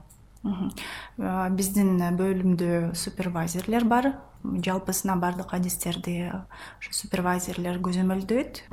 биздин 1.18 1.98
бөлүмдө 2.18 2.94
супервайзерлер 2.96 3.86
бар. 3.86 4.14
Жалпысына 4.44 5.18
баардык 5.20 5.54
адистерди 5.54 6.32
ушу 6.80 6.94
супервайзерлер 6.94 7.82
көзөмөлдөйт. 7.84 8.64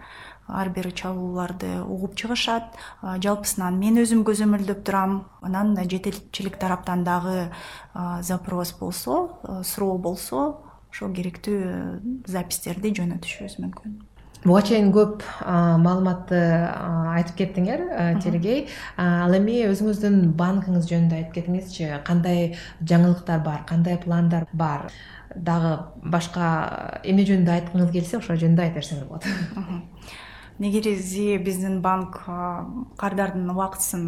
Ар 0.47 0.69
бир 0.71 0.91
чалууларды 0.93 1.81
угуп 1.83 2.15
чыгышат. 2.21 2.77
Жалпысынан 3.03 3.79
мен 3.81 3.99
өзүм 4.03 4.23
көзөмөлдөп 4.29 4.85
турам. 4.85 5.25
Анан 5.43 5.75
жетекчилик 5.77 6.59
тараптан 6.61 7.05
дагы 7.05 7.51
запрос 8.21 8.73
болсо 8.79 9.41
суроо 9.65 9.99
болсо 9.99 10.61
ошол 10.95 11.11
керектүү 11.17 12.23
записьтерди 12.31 12.95
жөнөтүшүбүз 12.95 13.59
мүмкүн 13.65 13.97
буга 14.45 14.61
чейин 14.69 14.91
көп 14.93 15.25
маалыматты 15.45 16.39
айтып 17.15 17.39
кеттиңер 17.41 17.85
телегей 18.21 18.67
ал 19.01 19.35
эми 19.39 19.63
өзүңүздүн 19.71 20.35
банкыңыз 20.39 20.89
жөнүндө 20.91 21.19
айтып 21.21 21.39
кетиңизчи 21.39 21.89
кандай 22.05 22.55
жаңылыктар 22.85 23.41
бар 23.45 23.65
кандай 23.69 23.99
пландар 24.03 24.47
бар? 24.53 24.91
Дагы 25.35 25.79
башка 26.05 27.01
эмне 27.03 27.25
жөнүндө 27.27 27.57
айткыңыз 27.57 27.91
келсе 27.97 28.21
ошол 28.21 28.39
жөнүндө 28.39 28.69
айта 28.69 28.79
берсеңиз 28.79 29.09
болот. 29.09 29.25
Негизи 30.63 31.39
биздин 31.43 31.81
банк 31.83 32.21
кардардын 33.01 33.49
убактысын 33.51 34.05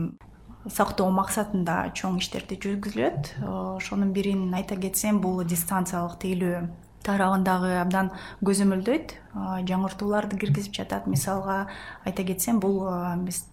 сактоо 0.71 1.09
максатында 1.15 1.93
чоң 1.99 2.21
иштерди 2.21 2.59
жүргүзүлөт 2.63 3.33
ошонун 3.47 4.13
бирин 4.15 4.53
айта 4.55 4.77
кетсем 4.79 5.21
бул 5.23 5.43
дистанциялык 5.47 6.19
тейлөө 6.23 6.61
тарабын 7.07 7.45
дагы 7.47 7.71
абдан 7.81 8.11
көзөмөлдөйт 8.45 9.15
жаңыртууларды 9.69 10.39
киргизип 10.41 10.75
жатат. 10.75 11.07
Мисалга 11.07 11.67
айта 12.05 12.25
кетсем 12.27 12.59
бул 12.61 12.83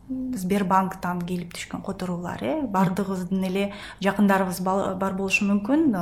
сбербанктан 0.09 1.21
келип 1.27 1.53
түшкөн 1.53 1.83
которуулар 1.85 2.43
э 2.43 2.53
баардыгыбыздын 2.67 3.43
эле 3.49 3.65
жакындарыбыз 4.01 4.61
бар 4.63 5.13
болушу 5.13 5.45
мүмкүн. 5.49 5.93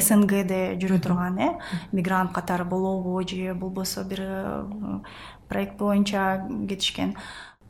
Снгде 0.00 0.78
жүрө 0.80 1.00
турган 1.02 1.38
э 1.38 1.50
мигрант 1.92 2.32
катары 2.32 2.64
болобу 2.64 3.20
же 3.26 3.54
болбосо 3.54 4.04
бир 4.04 4.22
проект 5.48 5.78
боюнча 5.78 6.46
кетишкен 6.68 7.16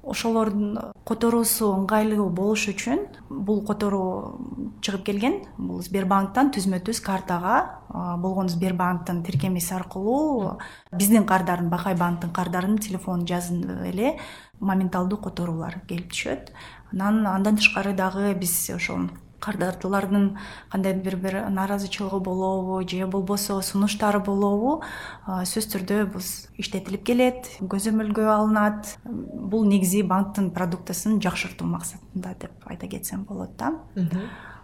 ошолордун 0.02 0.78
которуусу 1.06 1.70
ыңгайлуу 1.76 2.28
болуш 2.34 2.66
үчүн 2.72 3.04
бул 3.30 3.62
которуу 3.66 4.38
чыгып 4.82 5.04
келген. 5.06 5.40
Бул 5.58 5.82
сбербанктан 5.82 6.50
түзмө 6.54 6.82
түз 6.86 7.00
картага 7.04 7.82
болгон 8.22 8.50
сбербанктын 8.50 9.22
тиркемеси 9.26 9.74
аркылуу 9.78 10.58
биздин 10.92 11.26
кардардын 11.26 11.70
бакай 11.70 11.94
банктын 11.94 12.32
кардарынын 12.34 12.82
телефонун 12.82 13.26
жазып 13.26 13.86
эле 13.86 14.16
моменталдуу 14.60 15.20
которуулар 15.22 15.80
келип 15.88 16.10
түшөт. 16.10 16.52
Анан 16.92 17.26
андан 17.26 17.56
тышкары 17.56 17.94
дагы 17.94 18.34
биз 18.34 18.70
ошол 18.74 19.08
кардардуулардын 19.42 20.36
кандайдыр 20.72 21.16
бир 21.16 21.36
нааразычылыгы 21.50 22.20
болобу 22.20 22.80
же 22.88 23.06
болбосо 23.06 23.60
сунуштары 23.60 24.20
болобу 24.24 24.80
сөзсүз 25.26 25.68
түрдө 25.74 25.98
бул 26.14 26.24
иштетилип 26.62 27.04
келет 27.04 27.50
көзөмөлгө 27.60 28.28
алынат 28.30 28.96
бул 29.04 29.66
негизи 29.68 30.02
банктын 30.02 30.50
продуктысын 30.54 31.20
жакшыртуу 31.22 31.68
максатында 31.68 32.34
деп 32.40 32.66
айта 32.66 32.88
кетсем 32.88 33.24
болот 33.28 33.56
да. 33.58 33.74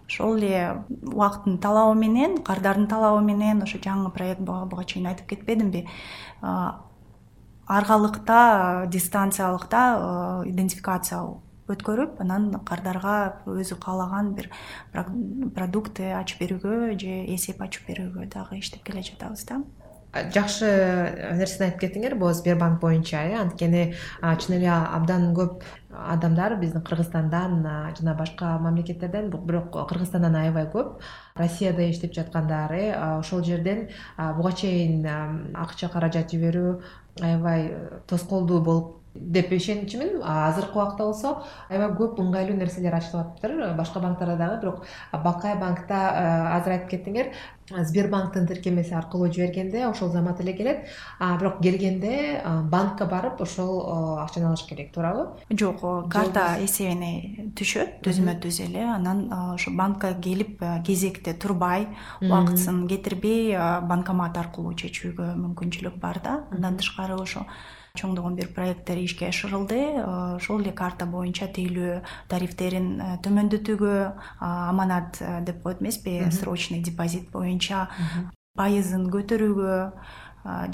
Ошол 0.09 0.38
эле 0.38 0.85
убакыттын 0.88 1.59
талабы 1.61 1.99
менен 2.01 2.38
кардардын 2.43 2.87
талабы 2.88 3.21
менен 3.21 3.62
ошо 3.62 3.77
жаңы 3.77 4.11
проект 4.14 4.41
буга 4.41 4.85
чейин 4.85 5.11
айтып 5.11 5.35
кетпедимби 5.35 5.85
аргалыкта 7.69 8.87
дистанциялыкта 8.88 10.43
идентификация 10.47 11.21
өткөрүп 11.74 12.20
анан 12.24 12.50
кардарга 12.68 13.16
өзү 13.46 13.78
каалаган 13.83 14.33
бир 14.38 14.50
продукты 14.92 16.12
ачып 16.20 16.44
берүүгө 16.44 16.94
же 17.00 17.18
эсеп 17.35 17.61
ачып 17.62 17.90
берүүгө 17.90 18.31
дагы 18.35 18.62
иштеп 18.62 18.85
келе 18.88 19.02
жатабыз 19.02 19.44
да. 19.48 19.62
Жакшы 20.09 20.68
нерсени 21.37 21.66
айтып 21.66 21.83
кеттиңер 21.83 22.14
бул 22.16 22.33
сбербанк 22.33 22.81
боюнча 22.81 23.20
э 23.28 23.35
анткени 23.37 23.83
чын 24.22 24.54
эле 24.57 24.70
абдан 24.72 25.35
көп 25.37 25.66
адамдар 25.92 26.57
биздин 26.57 26.81
кыргызстандан 26.83 27.61
жана 27.98 28.14
башка 28.16 28.57
мамлекеттерден 28.59 29.28
бирок 29.31 29.76
кыргызстандан 29.90 30.35
аябай 30.35 30.64
көп 30.72 31.02
россияда 31.37 31.90
иштеп 31.90 32.14
жаткандар 32.14 32.72
э 32.72 33.18
ошол 33.18 33.44
жерден 33.44 33.88
буга 34.16 34.52
чейин 34.52 35.04
акча 35.54 35.88
каражат 35.92 36.33
жиберүү 36.33 36.81
аябай 37.20 37.74
тоскоолдуу 38.07 38.62
болуп 38.62 38.97
деп 39.18 39.52
ишенчүмүн 39.52 40.22
азыркы 40.22 40.78
убакта 40.78 41.04
болсо 41.04 41.37
аябай 41.68 41.94
көп 41.98 42.22
ыңгайлуу 42.22 42.57
нерселер 42.57 42.94
ачылып 43.00 43.26
атыптыр 43.26 43.76
башка 43.78 44.00
банктарда 44.00 44.37
дагы 44.37 44.61
бирок 44.62 44.87
бакай 45.24 45.57
банкта 45.61 46.02
азыр 46.57 46.78
айтып 46.78 46.90
кеттиңер 46.96 47.33
сбербанктын 47.68 48.46
тиркемеси 48.48 48.94
аркылуу 48.96 49.28
жибергенде 49.33 49.87
ошол 49.87 50.09
замат 50.09 50.40
эле 50.40 50.54
келет. 50.57 50.87
Бирок 51.20 51.61
келгенде 51.61 52.40
банкка 52.70 53.07
барып 53.07 53.42
ошол 53.44 53.83
акчаны 54.22 54.46
алыш 54.48 54.64
керек 54.68 54.92
туурабы 54.94 55.26
жок 55.50 55.83
карта 56.11 56.57
эсебине 56.64 57.50
түшөт 57.59 58.00
түзмө 58.07 58.38
түз 58.40 58.62
эле 58.64 58.87
анан 58.88 59.26
ошо 59.54 59.70
банкка 59.76 60.14
келип 60.14 60.62
кезекте 60.87 61.35
турбай 61.35 61.88
убактысын 62.22 62.87
кетирбей 62.88 63.52
банкомат 63.85 64.38
аркылуу 64.38 64.72
чечүүгө 64.72 65.35
мүмкүнчүлүк 65.37 66.00
бар 66.00 66.22
да. 66.24 66.40
Андан 66.50 66.81
тышкары 66.81 67.20
ошо 67.20 67.44
чоңдогон 67.98 68.37
бир 68.38 68.48
проекттер 68.54 69.00
ишке 69.02 69.28
ашырылды. 69.28 69.78
Ошол 70.38 70.62
эле 70.62 70.72
карта 70.72 71.06
боюнча 71.06 71.48
тейлөө 71.50 72.00
тарифтерин 72.30 72.88
э, 73.00 73.11
төмөндөтүүгө 73.24 73.94
аманат 74.40 75.20
э, 75.20 75.40
деп 75.46 75.62
коет 75.62 75.82
эмеспи? 75.82 76.20
Срочный 76.30 76.82
депозит 76.82 77.30
боюнча 77.34 77.88
пайызын 78.58 79.08
көтөрүүгө 79.12 79.74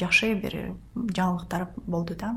жакшы 0.01 0.35
бир 0.39 0.59
жаңылыктар 0.95 1.69
болду 1.87 2.17
да. 2.17 2.37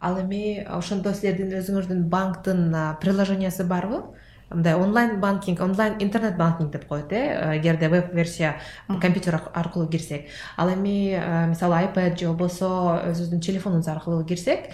Ал 0.00 0.20
эми 0.20 0.60
ошондо 0.68 1.14
силердин 1.16 1.54
өзүңөрдүн 1.56 2.06
банктын 2.12 2.66
приложениясы 3.00 3.64
барбы 3.64 4.02
мындай 4.50 4.74
онлайн 4.74 5.20
банкинг 5.20 5.60
онлайн 5.60 5.96
интернет 5.98 6.36
банкинг 6.36 6.70
деп 6.72 6.86
коет 6.86 7.12
э 7.12 7.58
эгерде 7.58 7.88
веб 7.88 8.14
версия 8.14 8.56
компьютер 9.00 9.40
аркылуу 9.54 9.88
кирсек. 9.88 10.26
Ал 10.56 10.72
эми 10.72 11.14
э, 11.14 11.46
мисалы 11.48 11.74
айpad 11.74 12.18
же 12.18 12.26
болбосо 12.26 13.02
өзүбүздүн 13.10 13.40
телефонубуз 13.40 13.88
аркылуу 13.88 14.24
кирсек 14.24 14.70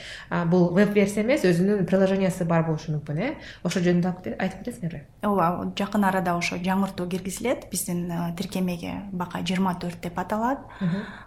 бул 0.46 0.72
веб 0.74 0.92
версия 0.92 1.22
эмес 1.22 1.44
өзүнүн 1.44 1.86
приложениясы 1.86 2.44
бар 2.44 2.66
болушу 2.66 2.92
мүмкүн 2.92 3.18
э. 3.18 3.34
Ошол 3.64 3.82
жөнүндө 3.82 4.36
айтып 4.38 4.64
кетесиңерби 4.64 5.06
ооба 5.22 5.70
жакын 5.78 6.04
арада 6.04 6.34
ошо 6.36 6.56
жаңыртуу 6.58 7.06
киргизилет. 7.08 7.68
Биздин 7.70 8.10
э, 8.10 8.34
тиркемеге 8.36 8.94
бакай 9.12 9.44
жыйырма 9.46 9.74
төрт 9.80 10.00
деп 10.02 10.18
аталат. 10.18 10.64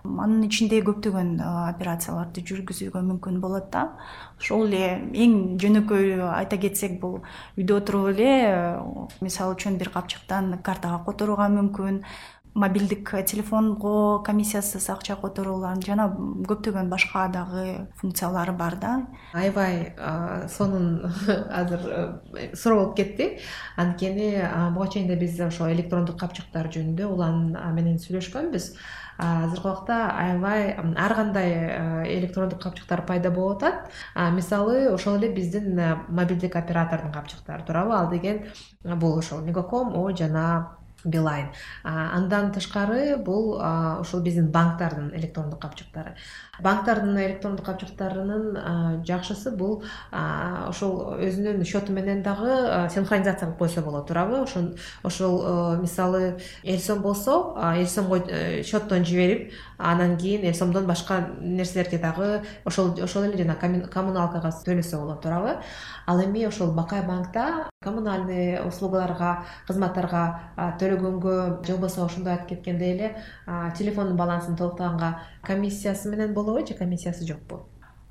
Анын 0.04 0.44
ичинде 0.48 0.82
көптөгөн 0.86 1.32
э, 1.40 1.50
операцияларды 1.72 2.44
жүргүзүүгө 2.44 3.04
мүмкүн 3.12 3.40
болот 3.44 3.72
да. 3.72 3.88
Ошол 4.40 4.68
эле 4.68 5.00
эң 5.26 5.58
жөнөкөйү 5.64 6.28
айта 6.34 6.60
кетсек 6.60 7.00
бул 7.00 7.22
үйдө 7.56 7.80
отуруп 7.80 8.12
эле 8.14 8.32
мисалы 9.24 9.56
үчүн 9.56 9.80
бир 9.80 9.94
капчыктан 9.96 10.58
картага 10.64 11.00
которууга 11.08 11.48
мүмкүн 11.56 12.04
мобилдик 12.56 13.12
телефонго 13.28 14.24
комиссиясыз 14.24 14.88
акча 14.90 15.18
которууларын 15.20 15.82
жана 15.84 16.08
көптөгөн 16.48 16.88
башка 16.90 17.28
дагы 17.28 17.88
функциялары 18.00 18.54
бар 18.56 18.78
да. 18.80 18.94
Аябай 19.34 19.92
сонун 20.48 21.12
азыр 21.52 21.82
э, 22.34 22.56
суроо 22.56 22.86
болуп 22.86 22.96
кетти. 22.98 23.40
Анткени 23.76 24.30
буга 24.74 24.88
чейин 24.88 25.08
да 25.08 25.16
биз 25.20 25.40
ошо 25.40 25.68
электрондук 25.74 26.18
капчыктар 26.20 26.72
жөнүндө 26.72 27.10
улан 27.12 27.58
менен 27.76 28.00
сүйлөшкөнбүз. 28.00 28.72
Азыркы 29.18 29.68
убакта 29.68 30.00
аябай 30.12 30.74
ар 30.76 31.16
кандай 31.16 31.52
э, 31.52 32.18
электрондук 32.18 32.64
капчыктар 32.64 33.06
пайда 33.06 33.32
болуп 33.32 33.64
атат. 33.64 33.92
Мисалы 34.32 34.88
ошол 34.94 35.20
эле 35.20 35.34
биздин 35.36 35.78
э, 35.78 35.96
мобилдик 36.08 36.56
оператордун 36.56 37.12
капчыктары 37.12 37.64
туурабы. 37.64 37.96
Ал 37.96 38.10
деген 38.10 38.46
бул 38.84 39.20
ошол 39.20 39.42
мегаком 39.42 39.96
о 39.96 40.10
жана 40.16 40.78
билайн. 41.06 41.52
Андан 41.84 42.52
тышкары 42.56 43.18
бул 43.18 43.56
ушул 44.02 44.24
биздин 44.26 44.52
банктардын 44.52 45.12
электрондук 45.16 45.62
капчыктары 45.62 46.16
банктардын 46.64 47.18
электрондук 47.18 47.66
капчыктарынын 47.66 49.04
жакшысы 49.08 49.52
бул 49.56 49.84
ошол 50.12 51.16
өзүнүн 51.20 51.64
счету 51.66 51.94
менен 51.94 52.24
дагы 52.24 52.90
синхронизация 52.94 53.48
кылып 53.48 53.60
койсо 53.60 53.82
болот 53.82 54.08
туурабы. 54.08 54.44
Ошол 55.04 55.80
мисалы 55.82 56.38
эл 56.64 56.80
сом 56.80 57.02
болсо 57.02 57.56
эл 57.76 57.88
сомго 57.88 58.24
э, 58.28 58.64
счеттон 58.64 59.06
жиберип 59.06 59.52
анан 59.78 60.18
кийин 60.18 60.44
эл 60.44 60.56
сомдон 60.56 60.86
башка 60.86 61.28
нерселерге 61.40 61.98
дагы 61.98 62.42
ошол 62.66 62.96
ошол 63.02 63.24
эле 63.24 63.44
жана 63.44 63.56
коммуналкага 63.56 64.52
төлөсө 64.66 65.00
болот 65.00 65.22
туурабы. 65.22 65.58
Ал 66.08 66.22
эми 66.24 66.46
ошол 66.46 66.72
бакай 66.72 67.02
банкта 67.02 67.70
коммунальный 67.84 68.60
услугаларга 68.66 69.46
кызматтарга 69.68 70.24
төлөгөнгө 70.80 71.66
же 71.66 71.74
болбосо 71.74 72.06
ошондой 72.06 72.34
айтып 72.34 72.50
кеткендей 72.50 72.96
эле 72.96 73.16
телефондун 73.78 74.18
балансын 74.18 74.56
толуктаганга 74.56 75.20
комиссиясы 75.44 76.10
менен 76.10 76.34
болобу 76.46 76.68
же 76.68 76.74
комиссиясы 76.74 77.26
жокпу? 77.28 77.66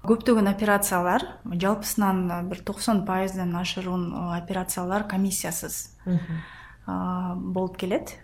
Көптөгөн 0.05 0.51
операциялар 0.51 1.23
жалпысынан 1.49 2.51
бир 2.51 2.61
токсон 2.61 3.07
пайыздан 3.09 3.55
ашырын 3.57 4.11
операциялар 4.37 5.07
комиссиясыз 5.09 5.97
болуп 6.87 7.79
келет. 7.79 8.19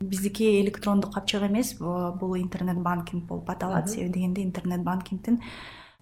Биздики 0.00 0.62
электрондук 0.62 1.12
капчык 1.14 1.42
эмес 1.42 1.74
бул 1.78 2.36
интернет 2.38 2.78
банкинг 2.78 3.26
болуп 3.26 3.50
аталат. 3.50 3.90
Себеби 3.90 4.14
дегенде 4.14 4.42
интернет 4.42 4.82
банкингдин 4.82 5.42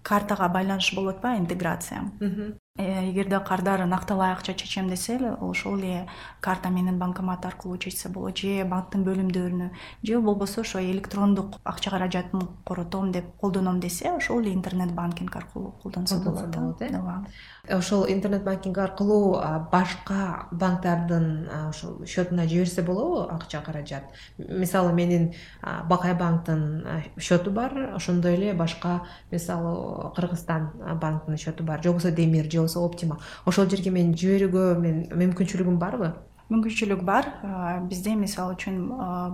картага 0.03 0.49
байланыш 0.49 0.95
болуп 0.95 1.17
атпайбы 1.17 1.43
интеграция. 1.43 2.13
Э, 2.21 2.53
эгерде 2.79 3.41
кардар 3.41 3.85
накталай 3.87 4.33
акча 4.33 4.55
чечем 4.55 4.89
десе 4.89 5.17
эле 5.17 5.33
ошол 5.33 5.79
эле 5.79 6.07
карта 6.41 6.69
менен 6.69 6.99
банкомат 6.99 7.45
аркылуу 7.45 7.77
чечсе 7.79 8.09
болот. 8.09 8.39
Же 8.39 8.65
банктын 8.65 9.03
бөлүмдөрүнө 9.03 9.71
же 10.03 10.21
болбосо 10.21 10.61
ошо 10.61 10.79
электрондук 10.79 11.59
акча 11.65 11.91
каражатын 11.91 12.49
коротом 12.65 13.11
деп 13.11 13.25
колдоном 13.41 13.81
десе 13.81 14.13
ошол 14.13 14.41
эле 14.41 14.55
интернет 14.55 14.93
банкинг 14.95 15.35
аркылуу 15.35 15.73
колдонсо 15.83 16.21
болот 16.21 16.81
э? 16.81 16.97
Ооба. 16.97 17.27
Ошол 17.69 18.07
интернет 18.09 18.45
банкинг 18.45 18.79
аркылуу 18.79 19.43
башка 19.73 20.47
банктардын 20.53 21.49
ошол 21.69 22.05
счетуна 22.07 22.47
жиберсе 22.47 22.83
болобу 22.83 23.29
акча 23.29 23.61
каражат. 23.61 24.05
Мисалы 24.39 24.93
менин 24.93 25.35
бакай 25.63 26.15
банктын 26.15 26.87
счету 27.19 27.51
бар 27.51 27.95
ошондой 27.97 28.35
эле 28.35 28.53
башка 28.55 29.03
мисалы 29.33 30.13
кыргызстан 30.15 30.71
банктын 31.01 31.37
счету 31.37 31.65
бар. 31.65 31.83
Же 31.83 31.89
болбосо 31.89 32.13
демир 32.13 32.49
же 32.49 32.68
болбосо 32.69 32.85
оптима 32.85 33.19
ошол 33.47 33.69
жерге 33.69 33.91
мен 33.91 34.13
жиберүүгө 34.15 34.81
мен 34.81 35.07
мүмкүнчүлүгүм 35.13 35.79
барбы? 35.79 36.13
Мүмкүнчүлүк 36.49 37.03
бар. 37.05 37.29
Бизде 37.89 38.15
мисалы 38.17 38.57
үчүн 38.57 38.89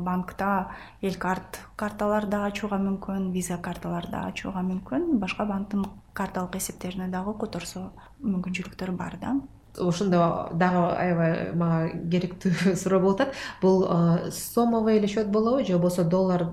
банкта 0.04 0.70
эл 1.02 1.18
карт 1.18 1.60
карталар 1.76 2.26
да 2.26 2.44
ачууга 2.48 2.78
мүмкүн 2.82 3.30
виза 3.32 3.58
карталар 3.62 4.08
да 4.10 4.26
ачууга 4.30 4.64
мүмкүн. 4.66 5.18
Башка 5.20 5.46
банктын 5.46 5.84
карталык 6.12 6.56
эсептерине 6.56 7.08
дагы 7.08 7.36
которсо 7.38 7.92
мүмкүнчүлүктөр 8.22 8.96
бар 8.98 9.18
да. 9.20 9.36
Ошондо 9.78 10.50
дагы 10.54 10.82
аябай 10.98 11.52
мага 11.54 11.92
керектүү 12.10 12.74
суроо 12.82 13.00
болуп 13.00 13.20
атат. 13.20 13.38
Бул 13.62 13.86
сомовый 14.30 14.98
эле 14.98 15.06
счет 15.06 15.30
болобу 15.30 15.64
же 15.64 15.78
болбосо 15.78 16.04
доллар 16.04 16.48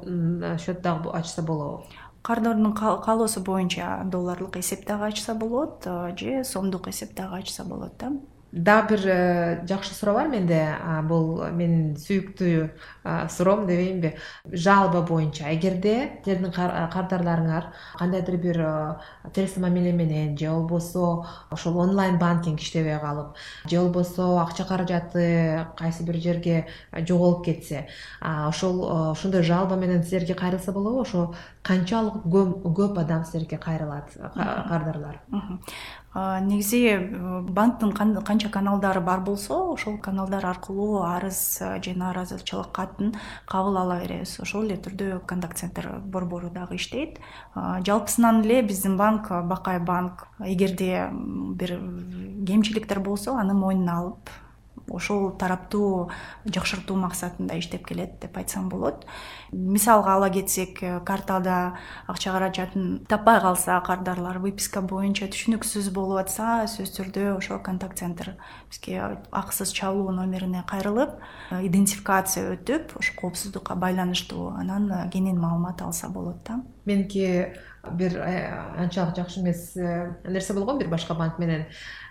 счет 0.60 0.82
дагы 0.82 1.10
ачса 1.10 1.42
болобу 1.42 1.86
кардордун 2.22 2.74
каалоосу 2.74 3.42
боюнча 3.42 4.02
долларлык 4.06 4.58
эсеп 4.58 4.86
дагы 4.86 5.08
ачса 5.08 5.34
болот 5.36 5.88
же 6.18 6.44
сомдук 6.44 6.88
эсеп 6.88 7.16
дагы 7.16 7.40
ачса 7.40 7.64
болот 7.64 7.98
да 7.98 8.12
дагы 8.52 8.96
бир 8.96 9.08
э, 9.08 9.66
жакшы 9.68 9.94
суроо 9.94 10.16
бар 10.16 10.28
менде. 10.28 10.62
Бул 11.08 11.44
менин 11.52 11.96
сүйүктүү 11.96 12.70
суроом 13.30 13.66
дебейинби 13.68 14.16
жалоба 14.46 15.02
боюнча 15.02 15.50
эгерде 15.56 16.22
силердин 16.26 16.52
кардарларыңар 16.54 17.72
кандайдыр 17.98 18.38
бир 18.38 18.60
терс 19.34 19.58
мамиле 19.58 19.92
менен 19.92 20.38
же 20.38 20.50
болбосо 20.50 21.26
ошол 21.50 21.80
онлайн 21.80 22.20
банкинг 22.20 22.60
иштебей 22.62 23.00
калып 23.00 23.36
же 23.70 23.80
болбосо 23.80 24.42
акча 24.42 24.66
каражаты 24.66 25.68
кайсы 25.78 26.04
бир 26.04 26.16
жерге 26.22 26.68
жоголуп 26.94 27.46
кетсе 27.46 27.88
ошол 28.22 29.12
ошондой 29.12 29.44
жалоба 29.44 29.76
менен 29.76 30.04
силерге 30.04 30.36
кайрылса 30.36 30.72
болобу 30.72 31.02
ошо 31.02 31.34
канчалык 31.64 32.26
көп 32.26 33.00
адам 33.00 33.26
силерге 33.26 33.58
кайрылат 33.58 34.14
кардарлар 34.36 35.22
негизи 36.14 36.88
э, 36.88 37.42
банктын 37.42 37.94
канча 37.94 38.50
каналдары 38.50 39.00
бар 39.00 39.22
болсо 39.22 39.72
ошол 39.74 39.98
каналдар 39.98 40.46
аркылуу 40.46 41.04
арыз 41.04 41.62
э, 41.62 41.82
же 41.82 41.94
нааразычылык 41.96 42.72
катын 42.72 43.16
кабыл 43.48 43.78
ала 43.78 44.00
беребиз. 44.02 44.40
Ошол 44.40 44.66
эле 44.66 44.76
түрдө 44.76 45.22
контакт 45.26 45.58
центр 45.58 46.02
борбору 46.04 46.50
дагы 46.50 46.76
иштейт. 46.76 47.20
Жалпысынан 47.56 48.44
эле 48.44 48.62
биздин 48.62 48.98
банк 48.98 49.30
бакай 49.30 49.80
банк 49.80 50.28
эгерде 50.40 51.08
бир 51.12 51.80
кемчиликтер 52.46 53.00
болсо 53.00 53.38
аны 53.40 53.54
мойнуна 53.54 54.00
алып 54.00 54.30
ошол 54.96 55.32
тараптуу 55.38 56.10
жакшыртуу 56.46 56.98
максатында 57.00 57.58
иштеп 57.60 57.86
келет 57.88 58.20
деп 58.22 58.38
айтсам 58.38 58.70
болот. 58.70 59.06
Мисалга 59.52 60.16
ала 60.16 60.30
кетсек 60.30 60.82
э, 60.84 61.00
картада 61.06 61.78
акча 62.08 62.32
каражатын 62.32 63.06
таппай 63.10 63.40
калса 63.42 63.82
кардарлар 63.86 64.40
выписка 64.40 64.82
боюнча 64.82 65.28
түшүнүксүз 65.32 65.92
болуп 65.96 66.22
атса 66.24 66.68
сөзсүз 66.68 66.96
түрдө 66.98 67.26
ошо 67.38 67.60
контакт 67.64 68.00
центр 68.00 68.36
бизге 68.70 69.00
акысыз 69.32 69.74
чалуу 69.76 70.12
номерине 70.12 70.64
кайрылып 70.68 71.18
э, 71.52 71.66
идентификация 71.68 72.56
өтүп 72.56 72.98
ошо 73.00 73.18
коопсуздукка 73.20 73.76
байланыштуу 73.76 74.52
анан 74.58 74.92
э, 74.92 75.10
кенен 75.12 75.40
маалымат 75.40 75.82
алса 75.82 76.10
болот 76.10 76.44
да. 76.48 76.62
Меники 76.86 77.54
бир 77.92 78.18
анчалык 78.78 79.16
жакшы 79.16 79.42
эмес 79.42 79.76
нерсе 79.76 80.54
болгон 80.54 80.80
бир 80.80 80.88
башка 80.88 81.14
банк 81.14 81.40
менен 81.40 81.66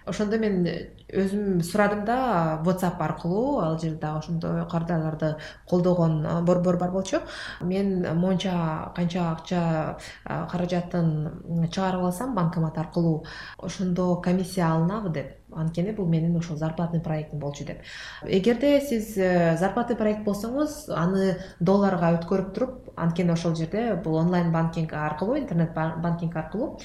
ошондо 0.07 0.39
мен 0.39 0.67
өзүм 1.11 1.63
сурадым 1.63 2.05
да 2.05 2.61
whatsapp 2.65 3.01
аркылуу. 3.01 3.61
Ал 3.61 3.79
жерде 3.79 3.99
дагы 3.99 4.19
ошондой 4.19 4.69
кардарларды 4.69 5.37
колдогон 5.69 6.45
борбор 6.45 6.79
бар 6.79 6.91
болчу. 6.91 7.21
Мен 7.61 8.07
монча 8.19 8.93
канча 8.97 9.31
акча 9.33 9.99
каражатын 10.25 11.69
чыгарып 11.71 12.05
алсам 12.05 12.35
банкомат 12.35 12.79
аркылуу 12.79 13.25
ошондо 13.59 14.17
комиссия 14.17 14.65
алынабы 14.65 15.11
деп. 15.11 15.37
Анткени 15.53 15.91
бул 15.91 16.07
менин 16.07 16.37
ошол 16.37 16.57
зарплатный 16.57 17.01
проектим 17.01 17.41
болчу 17.41 17.65
деп. 17.65 17.79
Эгерде 18.23 18.81
сиз 18.81 19.17
э, 19.17 19.57
зарплатный 19.59 19.97
проект 19.97 20.23
болсоңуз 20.25 20.89
аны 20.95 21.39
долларга 21.59 22.13
өткөрүп 22.21 22.53
туруп 22.55 22.89
анткени 23.03 23.33
ошол 23.33 23.55
жерде 23.57 23.95
бул 24.05 24.17
онлайн 24.21 24.53
банкинг 24.53 24.93
аркылуу 24.93 25.39
интернет 25.39 25.75
банкинг 25.75 26.37
аркылуу 26.37 26.79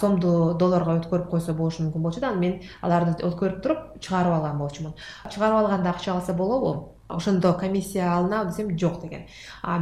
сомду 0.00 0.54
долларга 0.58 0.96
өткөрүп 1.00 1.30
койсо 1.30 1.54
болушу 1.54 1.82
мүмкүн 1.84 2.02
болчу 2.02 2.20
да 2.20 2.32
мен 2.32 2.60
аларды 2.80 3.16
өткөрүп 3.26 3.62
туруп 3.62 3.78
чыгарып 4.00 4.38
алган 4.38 4.58
болчумун. 4.58 4.94
Чыгарып 5.30 5.60
алганда 5.60 5.90
акча 5.90 6.14
алса 6.14 6.34
болобу 6.34 6.92
ошондо 7.08 7.54
комиссия 7.54 8.10
алынабы 8.10 8.50
десем 8.50 8.76
жок 8.78 9.00
деген. 9.02 9.26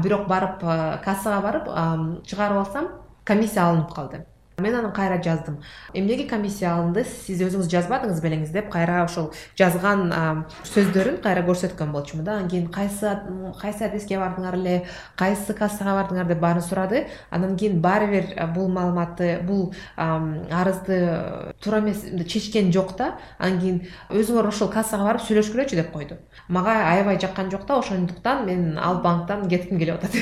Бирок 0.02 0.28
барып 0.28 0.60
кассага 1.04 1.40
барып 1.40 2.24
чыгарып 2.26 2.66
алсам 2.66 2.88
комиссия 3.24 3.68
алынып 3.68 3.94
калды 3.94 4.26
мен 4.58 4.74
анан 4.74 4.92
кайра 4.92 5.20
жаздым. 5.22 5.58
Эмнеге 5.92 6.28
комиссия 6.28 6.70
алынды? 6.70 7.02
Сиз 7.04 7.40
өзүңүз 7.42 7.66
жазбадыңыз 7.72 8.20
белеңиз 8.22 8.52
деп 8.54 8.68
кайра 8.70 9.02
ошол 9.02 9.32
жазган 9.58 10.44
сөздөрүн 10.70 11.18
кайра 11.24 11.42
көрсөткөн 11.46 11.90
болчумун 11.90 12.24
да. 12.24 12.36
Анан 12.38 12.48
кийин 12.48 12.68
кайсы 12.70 13.16
кайсы 13.60 13.84
адреске 13.84 14.18
бардыңар 14.20 14.54
эле 14.54 14.76
кайсы 15.18 15.54
кассага 15.54 15.96
бардыңар 15.98 16.28
деп 16.30 16.38
баарын 16.38 16.62
сурады. 16.62 17.06
Анан 17.30 17.56
кийин 17.56 17.80
баары 17.80 18.06
бир 18.12 18.30
бул 18.54 18.68
маалыматты 18.68 19.40
бул 19.42 19.74
арызды 19.96 21.54
туура 21.60 21.80
эмес 21.80 22.04
чечкен 22.30 22.70
жок 22.72 22.94
да. 22.96 23.16
Анан 23.38 23.58
кийин 23.58 23.82
өзүңөр 24.10 24.52
ошол 24.52 24.70
кассага 24.70 25.08
барып 25.08 25.26
сүйлөшкүлөчү 25.26 25.80
деп 25.80 25.90
койду. 25.90 26.20
Мага 26.48 26.76
аябай 26.92 27.18
жаккан 27.18 27.50
жок 27.50 27.66
да 27.66 27.80
ошондуктан 27.80 28.46
мен 28.46 28.78
ал 28.78 29.02
банктан 29.02 29.48
кетким 29.48 29.78
келип 29.78 29.96
атат. 29.96 30.12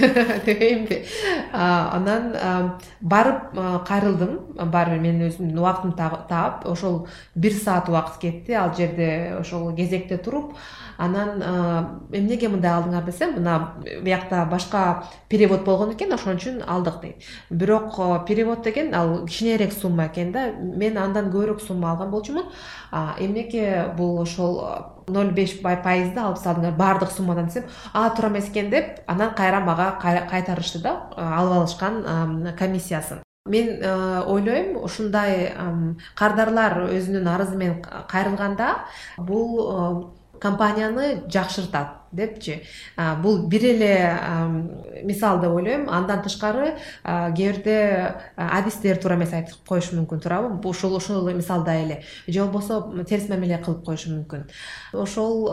Дебейинби 0.46 1.04
анан 1.52 2.32
барып 3.00 3.52
кайрылдым 3.86 4.21
бардым 4.22 4.70
баары 4.70 4.90
бир 4.96 5.00
менин 5.00 5.28
өзүмдүн 5.28 5.58
убактымды 5.58 5.96
таап 6.28 6.66
ошол 6.66 7.06
бир 7.34 7.52
саат 7.52 7.88
убакыт 7.88 8.20
кетти. 8.20 8.52
Ал 8.52 8.74
жерде 8.76 9.36
ошол 9.40 9.74
кезекте 9.74 10.18
туруп 10.18 10.54
анан 10.98 11.42
эмнеге 12.12 12.48
мындай 12.48 12.72
алдыңар 12.72 13.04
десем 13.04 13.34
мына 13.36 13.74
биякта 14.02 14.46
башка 14.50 15.04
перевод 15.28 15.64
болгон 15.64 15.92
экен 15.92 16.12
ошон 16.12 16.36
үчүн 16.36 16.62
алдык 16.66 17.00
дейт. 17.02 17.22
Бирок 17.50 17.96
перевод 18.26 18.62
деген 18.62 18.94
ал 18.94 19.26
кичинерээк 19.26 19.72
сумма 19.72 20.06
экен 20.06 20.32
да. 20.32 20.52
Мен 20.52 20.98
андан 20.98 21.30
көбүрөөк 21.32 21.60
сумма 21.60 21.92
алган 21.92 22.10
болчумун 22.10 22.44
эмнеге 22.92 23.92
бул 23.96 24.20
ошол 24.20 24.60
ноль 25.08 25.32
беш 25.34 25.56
пайызды 25.62 26.20
алып 26.20 26.38
салдыңар 26.38 26.76
баардык 26.76 27.10
суммадан 27.10 27.46
десем 27.46 27.64
а 27.92 28.08
туура 28.10 28.30
эмес 28.30 28.48
экен 28.50 28.70
деп 28.70 29.00
анан 29.06 29.34
кайра 29.34 29.60
мага 29.60 29.98
кайтарышты 30.00 30.82
да 30.82 30.96
алып 31.16 31.58
алышкан 31.58 32.54
комиссиясын 32.58 33.21
мен 33.46 33.82
ойлойм 33.82 34.76
ушундай 34.84 35.52
кардарлар 36.14 36.84
өзүнүн 36.92 37.26
арызы 37.26 37.56
менен 37.56 37.82
кайрылганда 37.82 38.84
бул 39.18 40.12
компанияны 40.42 41.22
жакшыртат 41.30 42.02
депчи. 42.12 42.62
Бул 43.22 43.46
бир 43.48 43.64
эле 43.64 44.18
мисал 45.04 45.40
деп 45.40 45.54
ойлойм. 45.54 45.88
Андан 45.88 46.22
тышкары 46.22 46.76
кээ 47.04 47.52
бирде 47.52 48.14
адистер 48.36 48.98
туура 48.98 49.16
эмес 49.16 49.32
айтып 49.32 49.62
коюшу 49.68 49.96
мүмкүн 50.00 50.22
туурабы. 50.22 50.68
Ушул 50.68 50.96
ушул 50.96 51.30
мисалда 51.30 51.74
эле. 51.78 52.02
Же 52.26 52.44
болбосо 52.44 53.04
терс 53.08 53.28
мамиле 53.28 53.58
кылып 53.62 53.84
коюшу 53.86 54.10
мүмкүн. 54.16 54.46
Ошол 54.92 55.48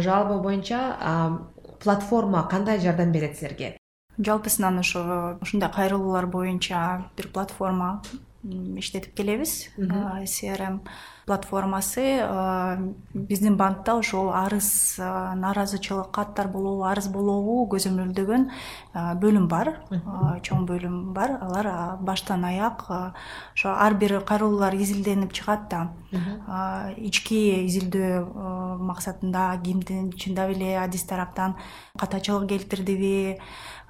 жалоба 0.00 0.42
боюнча 0.42 1.40
платформа 1.82 2.48
кандай 2.50 2.80
жардам 2.80 3.12
берет 3.12 3.38
силерге 3.38 3.76
жалпысынан 4.18 4.78
ошо 4.80 5.38
ушундай 5.40 5.70
кайрылуулар 5.72 6.26
боюнча 6.26 7.10
бир 7.16 7.28
платформа 7.28 8.02
иштетип 8.44 9.14
келебиз 9.14 9.68
crm 9.76 10.80
платформасы 11.26 12.22
биздин 13.12 13.56
банкта 13.56 13.96
ошол 13.98 14.30
арыз 14.30 14.96
нааразычылык 14.98 16.12
каттар 16.14 16.46
болобу 16.48 16.84
арыз 16.86 17.08
болобу 17.10 17.66
көзөмөлдөгөн 17.72 18.46
бөлүм 18.94 19.48
бар. 19.50 19.72
Чоң 20.46 20.68
бөлүм 20.70 21.12
бар. 21.16 21.34
Алар 21.42 21.98
баштан 21.98 22.46
аяк 22.46 22.86
ошо 22.88 23.74
ар 23.74 23.98
бир 23.98 24.20
кайрылуулар 24.20 24.78
изилденип 24.78 25.34
чыгат 25.34 25.66
да. 25.70 25.82
Ички 26.96 27.66
изилдөө 27.66 28.78
максатында 28.86 29.48
кимдин 29.64 30.12
чындап 30.14 30.54
эле 30.54 30.76
адис 30.78 31.08
тараптан 31.10 31.56
катачылык 31.98 32.48
келтирдиби 32.54 33.40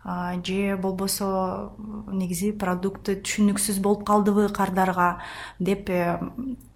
же 0.06 0.76
болбосо 0.76 1.72
негизи 2.12 2.52
продукты 2.52 3.16
түшүнүксүз 3.18 3.80
болуп 3.82 4.04
калдыбы 4.06 4.48
кардарга 4.54 5.18
деп 5.58 5.90
э, 5.90 6.20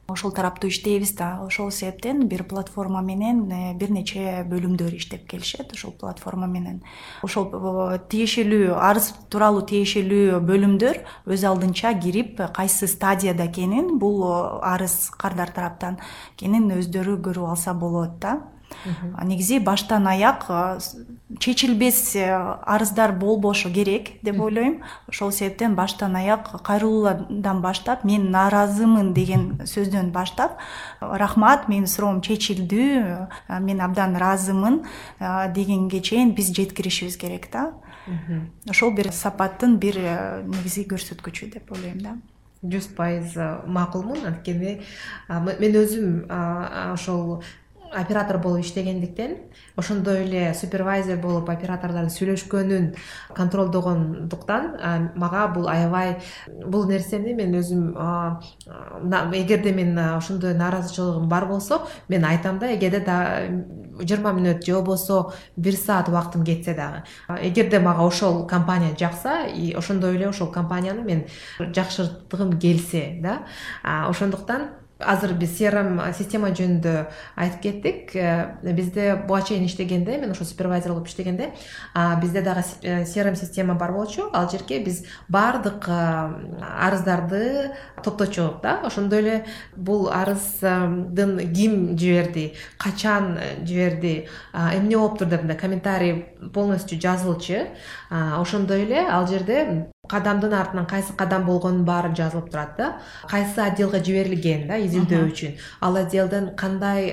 ошол 0.09 0.33
тараптуу 0.33 0.71
иштейбиз 0.71 1.13
да. 1.15 1.39
Ошол 1.45 1.71
себептен 1.71 2.27
бир 2.27 2.43
платформа 2.43 3.03
менен 3.03 3.47
э, 3.53 3.75
бир 3.79 3.91
нече 3.95 4.43
бөлүмдөр 4.51 4.97
иштеп 4.97 5.29
келишет 5.31 5.73
ошол 5.73 5.93
платформа 5.93 6.49
менен. 6.51 6.83
Ошол 7.23 7.47
э, 7.55 8.01
тиешелүү 8.11 8.75
арыз 8.75 9.13
тууралуу 9.31 9.63
тиешелүү 9.63 10.41
бөлүмдөр 10.43 11.05
өз 11.31 11.45
алдынча 11.47 11.95
кирип 12.03 12.43
кайсы 12.57 12.89
стадияда 12.91 13.47
экенин 13.47 13.99
бул 13.99 14.25
арыз 14.27 15.11
кардар 15.15 15.55
тараптан 15.55 16.01
экенин 16.35 16.73
өздөрү 16.81 17.21
көрүп 17.23 17.55
алса 17.55 17.75
болот 17.75 18.19
да 18.19 18.41
негизи 19.23 19.59
баштан 19.59 20.07
аяк 20.07 20.47
чечилбес 21.39 22.17
э, 22.17 22.57
арыздар 22.63 23.13
болбошу 23.13 23.71
керек 23.71 24.21
деп 24.23 24.41
ойлойм. 24.41 24.83
Ошол 25.09 25.33
себептен 25.33 25.75
баштан 25.75 26.17
аяк 26.17 26.51
кайрылуулардан 26.63 27.61
баштап 27.63 28.05
мен 28.05 28.31
нааразымын 28.31 29.13
деген 29.15 29.61
сөздөн 29.65 30.11
баштап 30.11 30.59
рахмат 31.01 31.69
менин 31.69 31.87
суроом 31.87 32.21
чечилди 32.21 33.05
мен 33.49 33.81
абдан 33.81 34.17
ыраазымын 34.17 34.83
дегенге 35.55 36.01
чейин 36.01 36.35
биз 36.35 36.53
жеткиришибиз 36.53 37.17
керек 37.17 37.49
да 37.53 37.73
ошол 38.69 38.95
бир 38.95 39.13
сапаттын 39.13 39.79
бир 39.79 39.99
э, 39.99 40.43
негизги 40.47 40.89
көрсөткүчү 40.91 41.53
деп 41.55 41.71
ойлойм 41.73 42.01
да. 42.03 42.17
Жүз 42.61 42.91
пайыз 42.93 43.37
макулмун 43.67 44.27
анткени 44.27 44.81
мен 45.31 45.77
өзүм 45.81 46.27
ошол 46.93 47.41
оператор 47.93 48.39
болуп 48.39 48.61
иштегендиктен 48.61 49.37
ошондой 49.77 50.25
эле 50.25 50.55
супервайзер 50.55 51.19
болуп 51.19 51.51
операторлордун 51.51 52.11
сүйлөшкөнүн 52.11 52.95
контролдогондуктан 53.37 55.13
мага 55.17 55.47
бул 55.55 55.69
аябай 55.69 56.17
бул 56.67 56.87
нерсени 56.89 57.35
мен 57.35 57.55
өзүм 57.59 57.95
эгерде 59.43 59.73
мен 59.73 59.99
ошондой 59.99 60.55
нааразычылыгым 60.55 61.29
бар 61.29 61.47
болсо 61.47 61.83
мен 62.09 62.25
айтам 62.25 62.59
да 62.59 62.75
эгерде 62.75 63.05
жыйырма 64.01 64.33
мүнөт 64.37 64.65
же 64.65 64.75
болбосо 64.75 65.33
бир 65.57 65.77
саат 65.77 66.09
убактым 66.09 66.45
кетсе 66.45 66.75
дагы. 66.75 67.05
Эгерде 67.29 67.81
мага 67.81 68.07
ошол 68.07 68.47
компания 68.47 68.97
жакса 68.99 69.47
и 69.47 69.73
ошондой 69.73 70.17
эле 70.17 70.29
ошол 70.29 70.51
компанияны 70.51 71.03
мен 71.03 71.25
жакшырткым 71.59 72.59
келсе 72.59 73.19
да 73.23 73.43
ошондуктан 73.83 74.71
азыр 75.01 75.35
биз 75.39 75.57
crm 75.59 75.99
система 76.17 76.51
жөнүндө 76.55 76.95
айтып 77.37 77.61
кеттик. 77.63 78.17
Э, 78.17 78.57
бизде 78.63 79.15
буга 79.27 79.43
чейин 79.43 79.65
иштегенде 79.67 80.19
мен 80.19 80.31
ошо 80.31 80.45
супервайзер 80.45 80.93
болуп 80.93 81.09
иштегенде 81.09 81.51
бизде 82.23 82.43
дагы 82.43 82.65
crm 82.83 83.35
система 83.37 83.75
бар 83.75 83.93
болчу. 83.93 84.29
Ал 84.33 84.49
жерге 84.51 84.83
биз 84.85 85.05
баардык 85.29 85.89
арыздарды 85.89 87.73
топточу 88.03 88.61
да. 88.63 88.81
Ошондой 88.85 89.21
эле 89.21 89.45
бул 89.77 90.09
арыздын 90.09 91.39
ким 91.55 91.99
жиберди 91.99 92.55
качан 92.79 93.39
жиберди 93.63 94.29
эмне 94.53 94.97
болуптур 94.97 95.29
деп 95.29 95.43
мындай 95.43 95.59
комментарий 95.59 96.27
полностью 96.53 97.01
жазылчу. 97.01 97.69
Ошондой 98.11 98.85
эле 98.85 99.07
ал 99.09 99.27
жерде 99.27 99.91
кадамдын 100.11 100.55
артынан 100.55 100.87
кайсы 100.87 101.15
кадам 101.17 101.45
болгонун 101.47 101.85
баары 101.85 102.13
жазылып 102.15 102.51
турат 102.51 102.77
да. 102.77 102.89
Кайсы 103.29 103.61
отделга 103.61 104.03
жиберилген 104.03 104.67
да 104.69 104.79
изилдөө 104.83 105.29
үчүн. 105.31 105.55
Ал 105.81 105.97
отделден 105.97 106.51
кандай 106.57 107.13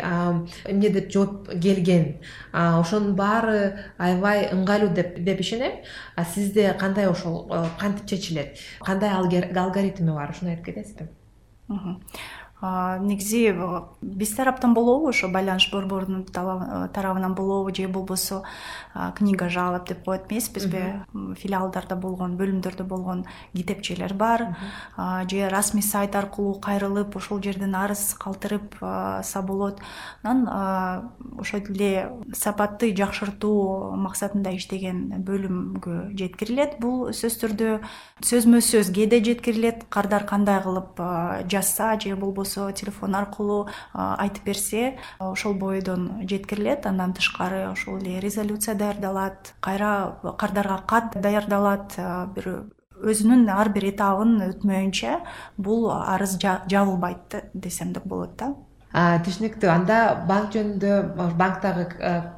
эмне 0.66 0.89
деп 0.89 1.12
жооп 1.14 1.52
келген 1.62 2.18
ошонун 2.54 3.16
баары 3.16 3.78
аябай 3.98 4.50
ыңгайлуу 4.52 4.89
деп 4.93 5.39
ишенем. 5.39 5.80
Сизде 6.34 6.74
кандай 6.80 7.08
ошол 7.08 7.48
кантип 7.80 8.06
чечилет? 8.08 8.58
Кандай 8.82 9.12
алгоритми 9.12 10.12
бар? 10.12 10.32
Ушуну 10.32 10.52
айтып 10.52 10.66
кетесизби 10.66 11.10
негизи 12.62 13.53
биз 14.01 14.36
тараптан 14.36 14.74
болобу 14.74 15.10
ошо 15.10 15.28
байланыш 15.30 15.70
борборунун 15.72 16.24
тарабынан 16.26 17.36
болобу 17.36 17.76
же 17.76 17.88
болбосо 17.88 18.43
книга 19.16 19.49
жалоб 19.49 19.88
деп 19.88 20.03
коет 20.03 20.32
эмеспизби 20.32 21.03
филиалдарда 21.14 21.95
болгон 21.95 22.36
бөлүмдөрдө 22.38 22.84
болгон 22.84 23.26
китепчелер 23.53 24.14
бар. 24.14 24.55
Же 25.30 25.49
расмий 25.49 25.84
сайт 25.84 26.16
аркылуу 26.16 26.60
кайрылып 26.60 27.16
ошол 27.16 27.41
жерден 27.43 27.76
арыз 27.76 28.16
калтырыпса 28.18 29.41
болот. 29.43 29.80
Анан 30.24 31.12
ошол 31.38 31.60
эле 31.60 32.10
сапатты 32.34 32.95
жакшыртуу 32.95 33.95
максатында 33.95 34.55
иштеген 34.58 35.22
бөлүмгө 35.28 36.18
жеткирилет. 36.18 36.80
Бул 36.82 37.12
сөзсүз 37.12 37.39
түрдө 37.43 37.80
сөзмө 38.26 38.62
сөз 38.66 38.89
кээде 38.89 39.22
жеткирилет. 39.24 39.86
Кардар 39.89 40.26
кандай 40.26 40.62
кылып 40.64 40.97
жазса 41.51 41.99
же 41.99 42.16
болбосо 42.16 42.47
телефон 42.74 43.16
аркылуу 43.16 43.68
айтып 43.93 44.45
берсе 44.45 44.98
ошол 45.20 45.54
бойдон 45.54 46.24
жеткирилет. 46.30 46.86
Андан 46.86 47.14
тышкары 47.14 47.68
ошол 47.72 47.98
эле 48.00 48.20
резолюция 48.20 48.76
даярдалат 48.76 49.54
кайра 49.60 50.18
кардарга 50.38 50.82
кат 50.88 51.22
даярдалат 51.22 52.00
бир 52.36 52.48
өзүнүн 52.98 53.50
ар 53.54 53.70
бир 53.70 53.91
этабын 53.91 54.39
өтмөйүнчө 54.48 55.20
бул 55.58 55.91
арыз 55.91 56.39
жабылбайт 56.41 57.36
десем 57.54 57.93
да 57.93 58.02
болот 58.06 58.34
да. 58.39 58.56
Түшүнүктүү 58.98 59.70
анда 59.70 59.98
банк 60.26 60.56
жөнүндө 60.56 60.93
банктагы 61.38 61.86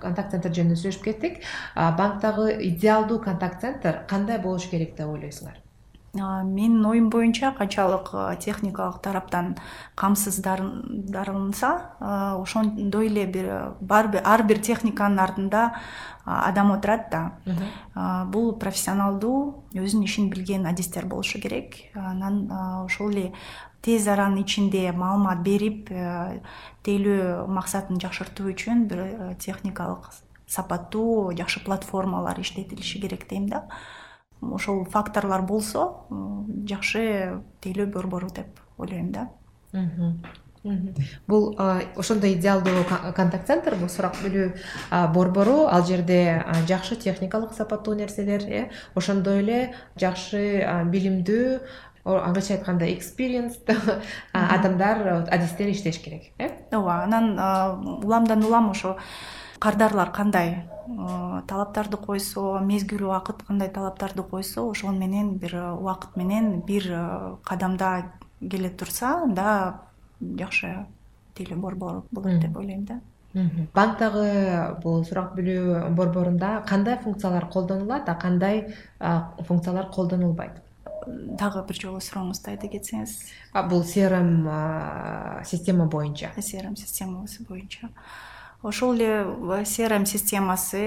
контакт 0.01 0.33
центр 0.33 0.51
жөнүндө 0.57 0.81
сүйлөшүп 0.81 1.05
кеттик. 1.05 1.39
Банктагы 1.75 2.57
идеалдуу 2.73 3.21
контакт 3.23 3.61
центр 3.61 4.01
кандай 4.09 4.41
болуш 4.43 4.67
керек 4.67 4.97
деп 4.97 5.07
ойлойсуңар 5.07 5.61
менин 6.13 6.85
оюм 6.85 7.09
боюнча 7.09 7.51
канчалык 7.51 8.11
техникалык 8.39 9.01
тараптан 9.01 9.57
камсыздарылынса 9.95 11.91
ошондой 11.99 13.07
эле 13.07 13.25
бир 13.25 13.75
ар 14.23 14.43
бир 14.43 14.59
техниканын 14.59 15.19
артында 15.19 15.75
адам 16.25 16.71
отурат 16.71 17.09
да. 17.11 17.31
Бул 18.31 18.53
профессионалдуу 18.59 19.63
өзүнүн 19.73 20.05
ишин 20.05 20.29
билген 20.29 20.65
адистер 20.65 21.05
болушу 21.05 21.39
керек. 21.41 21.75
Анан 21.93 22.51
ошол 22.85 23.11
эле 23.11 23.33
тез 23.81 24.07
аранын 24.07 24.43
ичинде 24.43 24.91
маалымат 24.91 25.43
берип 25.43 25.89
тейлөө 26.83 27.47
максатын 27.47 27.99
жакшыртуу 28.01 28.49
үчүн 28.51 28.87
бир 28.89 29.35
техникалык 29.39 30.09
сапаттуу 30.49 31.31
жакшы 31.37 31.63
платформалар 31.63 32.39
иштетилиши 32.41 32.99
керек 32.99 33.29
дейм 33.29 33.47
да 33.49 33.67
ошол 34.41 34.85
факторлор 34.85 35.43
болсо 35.47 36.05
жакшы 36.69 37.41
тейлөө 37.61 37.87
борбору 37.93 38.29
деп 38.29 38.59
ойлойм 38.77 39.11
да. 39.11 39.29
Бул 41.27 41.55
ошондой 41.57 42.33
идеалдуу 42.33 42.83
контакт 43.15 43.47
центр 43.47 43.75
бул 43.75 43.89
сурак 43.89 44.17
берүү 44.23 44.51
борбору. 45.13 45.67
Ал 45.67 45.85
жерде 45.85 46.43
жакшы 46.67 46.95
техникалык 46.95 47.53
сапаттуу 47.53 47.95
нерселер 47.95 48.43
э 48.43 48.69
ошондой 48.95 49.39
эле 49.39 49.59
жакшы 49.95 50.65
билимдүү 50.91 51.59
англисче 52.03 52.55
айтканда 52.55 52.91
экспириенс 52.93 53.59
адамдар 54.33 55.27
адистер 55.29 55.69
иштеш 55.69 55.99
керек 55.99 56.31
э? 56.37 56.49
Ооба 56.71 57.03
анан 57.03 58.03
уламдан 58.03 58.43
улам 58.43 58.71
ошо 58.71 58.97
кардарлар 59.59 60.11
кандай 60.11 60.69
талаптарды 61.47 61.97
койсо 61.97 62.59
мезгил 62.59 63.05
убакыт 63.07 63.43
кандай 63.43 63.69
талаптарды 63.69 64.23
койсо 64.23 64.63
ошол 64.69 64.91
менен 64.91 65.37
бир 65.37 65.55
убакыт 65.77 66.15
менен 66.15 66.61
бир 66.61 66.87
кадамда 67.43 68.11
келе 68.39 68.69
турса 68.69 69.21
анда 69.23 69.81
жакшы 70.21 70.87
тейлөө 71.35 71.59
борбор 71.59 72.03
болот 72.11 72.39
деп 72.41 72.57
ойлойм 72.57 72.85
да. 72.85 72.99
Банктагы 73.75 74.79
бул 74.83 75.03
сурак 75.05 75.35
берүү 75.37 75.91
борборунда 75.95 76.63
кандай 76.67 76.97
функциялар 76.97 77.45
колдонулат 77.47 78.09
а 78.09 78.15
кандай 78.15 78.73
функциялар 79.47 79.91
колдонулбайт? 79.93 80.57
Дагы 81.05 81.63
бир 81.67 81.77
жолу 81.77 82.01
сурооңузду 82.01 82.49
айта 82.49 82.67
кетсеңиз. 82.67 83.19
Бул 83.69 83.85
crm 83.85 84.49
система 85.45 85.85
боюнча. 85.85 86.33
Crm 86.35 86.75
системасы 86.75 87.45
боюнча 87.45 87.89
ошол 88.61 88.95
эле 88.95 89.23
crm 89.63 90.05
системасы 90.05 90.81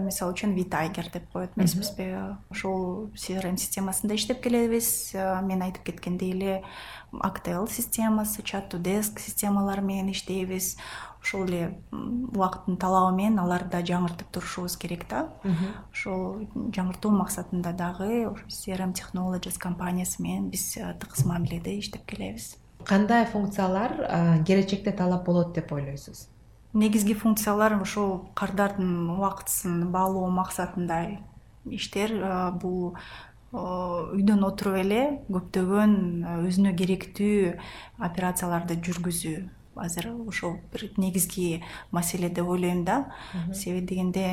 мисалы 0.00 0.32
үчүн 0.32 0.54
витайгер 0.56 1.10
деп 1.12 1.26
коет 1.32 1.52
эмеспизби 1.56 2.06
ошол 2.48 3.10
crm 3.12 3.58
системасында 3.60 4.16
иштеп 4.16 4.40
келебиз. 4.40 5.12
Мен 5.44 5.60
айтып 5.60 5.84
кеткендей 5.90 6.32
эле 6.32 6.62
актл 7.12 7.66
системасы 7.68 8.42
чат 8.42 8.72
to 8.72 8.78
деск 8.78 9.20
системалары 9.20 9.82
менен 9.82 10.10
иштейбиз. 10.14 10.78
Ошол 11.20 11.44
эле 11.44 11.76
убакыттын 11.92 12.80
талабы 12.80 13.12
менен 13.16 13.38
аларды 13.44 13.82
жаңыртып 13.84 14.32
турушубуз 14.32 14.78
керек 14.80 15.04
да. 15.10 15.28
Ошол 15.92 16.48
жаңыртуу 16.72 17.12
максатында 17.12 17.76
дагы 17.76 18.32
crm 18.48 18.96
technologies 18.96 19.60
компаниясы 19.60 20.22
менен 20.22 20.48
биз 20.48 20.72
тыгыз 20.72 21.26
мамиледе 21.28 21.76
иштеп 21.78 22.08
келебиз. 22.08 22.56
Кандай 22.88 23.26
функциялар 23.26 24.40
келечекте 24.46 24.92
талап 24.96 25.26
болот 25.26 25.52
деп 25.52 25.70
ойлойсуз 25.72 26.30
негизги 26.74 27.14
функциялар 27.14 27.74
ошол 27.82 28.30
кардардын 28.34 29.10
убактысын 29.16 29.90
баалоо 29.90 30.30
максатында 30.30 31.02
иштер 31.66 32.14
бул 32.62 32.94
үйдөн 33.52 34.44
отуруп 34.46 34.76
эле 34.78 35.00
көптөгөн 35.26 35.96
өзүнө 36.46 36.74
керектүү 36.78 37.56
операцияларды 37.98 38.78
жүргүзүү. 38.78 39.40
Азыр 39.80 40.10
ошол 40.28 40.58
бир 40.72 40.90
негизги 40.98 41.62
маселе 41.90 42.28
деп 42.28 42.48
ойлойм 42.48 42.84
да. 42.84 43.12
Себеби 43.54 43.86
дегенде 43.86 44.24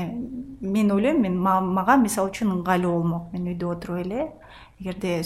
мен 0.61 0.91
ойлойм 0.91 1.21
мен 1.21 1.37
мага 1.39 1.95
мисалы 1.97 2.29
үчүн 2.29 2.51
ыңгайлуу 2.57 2.91
болмок. 2.99 3.33
Мен 3.33 3.47
үйдө 3.53 3.71
отуруп 3.71 4.05
эле 4.05 4.31
эгерде 4.79 5.23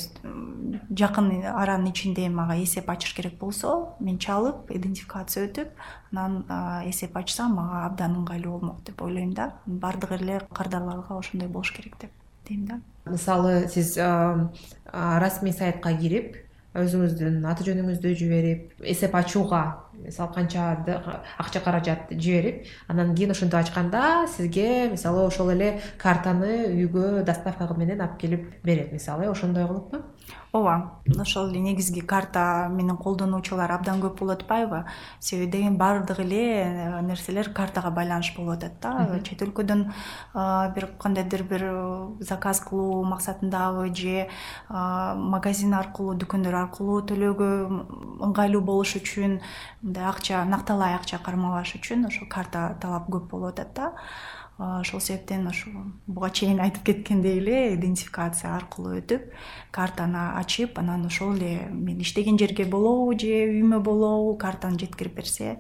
жакын 0.95 1.31
аранын 1.43 1.91
ичинде 1.91 2.29
мага 2.29 2.55
эсеп 2.63 2.89
ачыш 2.89 3.13
керек 3.15 3.37
болсо 3.39 3.95
мен 3.99 4.17
чалып 4.17 4.71
идентификация 4.71 5.47
өтүп 5.47 5.73
анан 6.11 6.45
эсеп 6.87 7.17
ачсам 7.17 7.55
мага 7.59 7.85
абдан 7.85 8.15
ыңгайлуу 8.21 8.59
болмок 8.59 8.83
деп 8.85 9.01
ойлойм 9.01 9.33
да. 9.33 9.53
Баардык 9.65 10.11
эле 10.19 10.41
кардарларга 10.53 11.17
ошондой 11.17 11.49
болуш 11.49 11.71
керек 11.71 11.97
деп 11.99 12.11
дейм 12.47 12.65
да. 12.65 12.79
Мисалы 13.05 13.67
сиз 13.67 13.97
расмий 13.97 15.53
сайтка 15.53 15.93
кирип 15.97 16.37
өзүңүздүн 16.77 17.41
аты 17.51 17.65
жөнүңүздү 17.67 18.13
жиберип 18.15 18.85
эсеп 18.93 19.15
ачууга 19.19 19.61
мисалы 20.05 20.33
канча 20.33 20.69
акча 21.37 21.59
каражат 21.59 22.11
жиберип 22.11 22.65
анан 22.87 23.13
кийин 23.15 23.31
ошентип 23.31 23.59
ачканда 23.59 24.27
сизге 24.35 24.87
мисалы 24.91 25.25
ошол 25.25 25.51
эле 25.51 25.81
картаны 25.97 26.53
үйгө 26.69 27.23
доставка 27.27 27.73
менен 27.77 28.01
алып 28.01 28.17
келип 28.19 28.47
берет. 28.63 28.91
Мисалы 28.93 29.25
э 29.25 29.31
ошондой 29.31 29.67
кылыппы 29.67 30.01
ооба 30.51 31.01
ошол 31.19 31.49
эле 31.49 31.59
негизги 31.59 32.01
карта 32.01 32.67
менен 32.69 32.97
колдонуучулар 32.97 33.71
абдан 33.71 34.01
көп 34.03 34.19
болуп 34.19 34.41
атпайбы 34.41 34.83
себеби 35.19 35.51
деген 35.51 35.77
баардык 35.77 36.19
эле 36.19 36.41
э, 36.63 37.01
нерселер 37.01 37.53
картага 37.53 37.89
байланыш 37.91 38.33
болуп 38.35 38.57
атат 38.57 38.73
да. 38.81 39.19
Чет 39.23 39.41
өлкөдөн 39.41 39.85
бир 40.75 40.87
кандайдыр 40.99 41.43
бир 41.43 41.63
э, 41.63 42.07
заказ 42.19 42.59
кылуу 42.59 43.03
максатындабы 43.03 43.93
же 43.95 44.27
магазин 44.69 45.73
аркылуу 45.73 46.17
дүкөндөр 46.19 46.59
аркылуу 46.65 46.99
төлөөгө 47.07 47.49
ыңгайлуу 48.27 48.61
болуш 48.61 48.97
үчүн 48.99 49.39
мындай 49.81 50.03
акча 50.03 50.43
накталай 50.45 50.95
акча 50.99 51.21
кармабаш 51.23 51.77
үчүн 51.79 52.07
ошо 52.11 52.27
карта 52.29 52.75
талап 52.81 53.07
көп 53.07 53.31
болуп 53.31 53.55
атат 53.55 53.73
да 53.75 53.91
ошол 54.61 54.99
себептен 55.01 55.47
ошо 55.47 55.69
буга 56.07 56.29
чейин 56.29 56.59
айтып 56.61 56.83
кеткендей 56.89 57.39
эле 57.39 57.73
идентификация 57.75 58.53
аркылуу 58.55 58.99
өтүп 58.99 59.31
картаны 59.71 60.25
ачып 60.41 60.77
анан 60.79 61.05
ошол 61.05 61.35
эле 61.37 61.69
мен 61.71 62.01
иштеген 62.01 62.37
жерге 62.39 62.65
болобу 62.65 63.17
же 63.19 63.31
үйүмө 63.47 63.79
болобу 63.79 64.35
картаны 64.37 64.79
жеткирип 64.79 65.15
берсе 65.17 65.57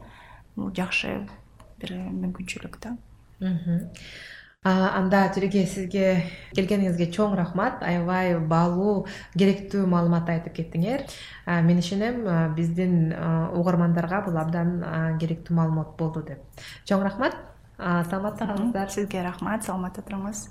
бул 0.55 0.69
жакшы 0.75 1.15
бир 1.81 1.97
мүмкүнчүлүк 1.97 2.77
да. 2.83 2.95
Анда 4.61 5.23
тилеке 5.33 5.63
сизге 5.65 6.27
келгениңизге 6.53 7.07
чоң 7.09 7.31
рахмат. 7.33 7.79
Аябай 7.81 8.35
баалуу 8.37 9.07
керектүү 9.33 9.87
маалымат 9.89 10.29
айтып 10.29 10.53
кеттиңер. 10.59 11.07
Мен 11.47 11.79
ишенем 11.81 12.27
биздин 12.53 13.15
угармандарга 13.57 14.21
бул 14.27 14.37
абдан 14.37 14.75
керектүү 15.17 15.57
маалымат 15.57 15.95
болду 15.97 16.21
деп. 16.27 16.45
Чоң 16.85 17.01
рахмат 17.07 17.39
саламатта 17.81 18.45
калыңыздар. 18.45 18.89
Сизге 18.93 19.23
рахмат 19.25 19.65
саламатта 19.65 20.01
туруңуз 20.05 20.47